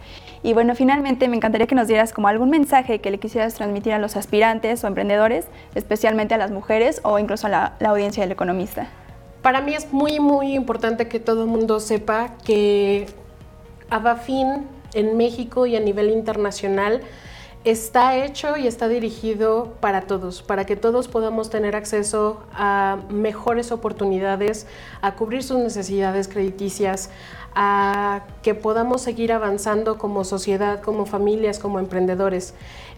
Y 0.43 0.53
bueno, 0.53 0.75
finalmente 0.75 1.29
me 1.29 1.37
encantaría 1.37 1.67
que 1.67 1.75
nos 1.75 1.89
dieras 1.89 2.13
como 2.13 2.29
algún 2.29 2.51
mensaje 2.51 3.01
que 3.01 3.11
le 3.11 3.19
quisieras 3.19 3.55
transmitir 3.55 3.93
a 3.93 3.99
los 3.99 4.17
aspirantes 4.17 4.85
o 4.85 4.87
emprendedores, 4.87 5.47
especialmente 5.75 6.35
a 6.35 6.39
las 6.39 6.51
mujeres 6.51 7.01
o 7.03 7.19
incluso 7.19 7.49
a 7.49 7.51
la, 7.51 7.77
la 7.81 7.91
audiencia 7.91 8.23
del 8.23 8.33
economista. 8.33 8.89
Para 9.43 9.61
mí 9.61 9.75
es 9.75 9.93
muy, 9.93 10.19
muy 10.21 10.55
importante 10.55 11.09
que 11.09 11.21
todo 11.21 11.43
el 11.43 11.49
mundo 11.49 11.79
sepa 11.81 12.35
que 12.45 13.07
Abafin 13.91 14.76
en 14.97 15.17
México 15.17 15.67
y 15.67 15.77
a 15.77 15.81
nivel 15.81 16.11
internacional 16.11 17.03
está 17.65 18.17
hecho 18.17 18.57
y 18.57 18.69
está 18.69 18.87
dirigido 18.87 19.75
para 19.81 20.03
todos, 20.03 20.41
para 20.43 20.67
que 20.67 20.77
todos 20.77 21.09
podamos 21.09 21.51
tener 21.51 21.75
acceso 21.75 22.41
a 22.53 22.99
mejores 23.11 23.73
oportunidades, 23.73 24.69
a 25.03 25.17
cubrir 25.17 25.43
sus 25.43 25.59
necesidades 25.59 26.29
crediticias, 26.29 27.11
a 27.59 28.27
que 28.43 28.55
podamos 28.55 29.01
seguir 29.01 29.33
avanzando 29.33 29.97
como 29.97 30.25
sociedad, 30.25 30.83
como 30.83 31.07
familias, 31.07 31.59
como 31.59 31.79
emprendedores. 31.79 32.53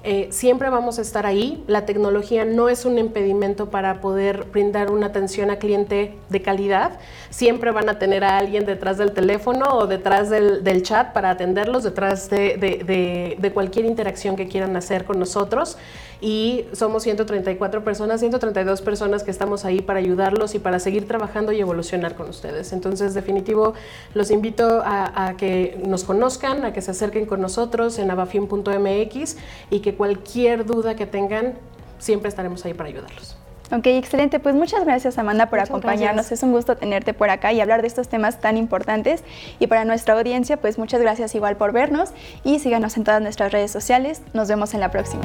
Eh, 0.04 0.28
siempre 0.30 0.68
vamos 0.68 0.98
a 0.98 1.02
estar 1.02 1.26
ahí. 1.26 1.62
La 1.66 1.84
tecnología 1.84 2.44
no 2.44 2.68
es 2.68 2.84
un 2.84 2.98
impedimento 2.98 3.70
para 3.70 4.00
poder 4.00 4.44
brindar 4.52 4.90
una 4.90 5.06
atención 5.06 5.50
a 5.50 5.56
cliente 5.56 6.16
de 6.28 6.42
calidad. 6.42 6.98
Siempre 7.30 7.70
van 7.70 7.88
a 7.88 7.98
tener 7.98 8.24
a 8.24 8.38
alguien 8.38 8.64
detrás 8.66 8.98
del 8.98 9.12
teléfono 9.12 9.76
o 9.76 9.86
detrás 9.86 10.28
del, 10.28 10.82
chat 10.82 11.12
para 11.12 11.30
atenderlos, 11.30 11.84
detrás 11.84 12.30
de, 12.30 13.50
cualquier 13.54 13.86
interacción 13.86 14.36
que 14.36 14.48
quieran 14.48 14.76
hacer 14.76 15.04
con 15.04 15.18
nosotros. 15.18 15.78
Y 16.20 16.64
somos 16.72 17.04
134 17.04 17.84
personas, 17.84 18.20
132 18.20 18.82
personas 18.82 19.22
que 19.22 19.30
estamos 19.30 19.64
ahí 19.64 19.80
para 19.80 20.00
ayudarlos 20.00 20.54
y 20.56 20.58
para 20.58 20.80
seguir 20.80 21.06
trabajando 21.06 21.52
y 21.52 21.60
evolucionar 21.60 22.16
con 22.16 22.28
ustedes. 22.28 22.72
Entonces, 22.72 23.14
definitivo, 23.14 23.74
los 24.14 24.32
invito 24.32 24.47
a, 24.84 25.28
a 25.28 25.36
que 25.36 25.80
nos 25.86 26.04
conozcan, 26.04 26.64
a 26.64 26.72
que 26.72 26.82
se 26.82 26.90
acerquen 26.90 27.26
con 27.26 27.40
nosotros 27.40 27.98
en 27.98 28.10
abafin.mx 28.10 29.36
y 29.70 29.80
que 29.80 29.94
cualquier 29.94 30.66
duda 30.66 30.96
que 30.96 31.06
tengan, 31.06 31.54
siempre 31.98 32.28
estaremos 32.28 32.64
ahí 32.64 32.74
para 32.74 32.88
ayudarlos. 32.88 33.36
Ok, 33.70 33.86
excelente. 33.86 34.40
Pues 34.40 34.54
muchas 34.54 34.84
gracias 34.84 35.18
Amanda 35.18 35.46
por 35.46 35.60
acompañarnos. 35.60 36.32
Es 36.32 36.42
un 36.42 36.52
gusto 36.52 36.76
tenerte 36.76 37.12
por 37.12 37.28
acá 37.28 37.52
y 37.52 37.60
hablar 37.60 37.82
de 37.82 37.88
estos 37.88 38.08
temas 38.08 38.40
tan 38.40 38.56
importantes. 38.56 39.22
Y 39.58 39.66
para 39.66 39.84
nuestra 39.84 40.14
audiencia, 40.14 40.56
pues 40.56 40.78
muchas 40.78 41.00
gracias 41.00 41.34
igual 41.34 41.56
por 41.56 41.72
vernos 41.72 42.10
y 42.44 42.60
síganos 42.60 42.96
en 42.96 43.04
todas 43.04 43.20
nuestras 43.20 43.52
redes 43.52 43.70
sociales. 43.70 44.22
Nos 44.32 44.48
vemos 44.48 44.72
en 44.72 44.80
la 44.80 44.90
próxima. 44.90 45.24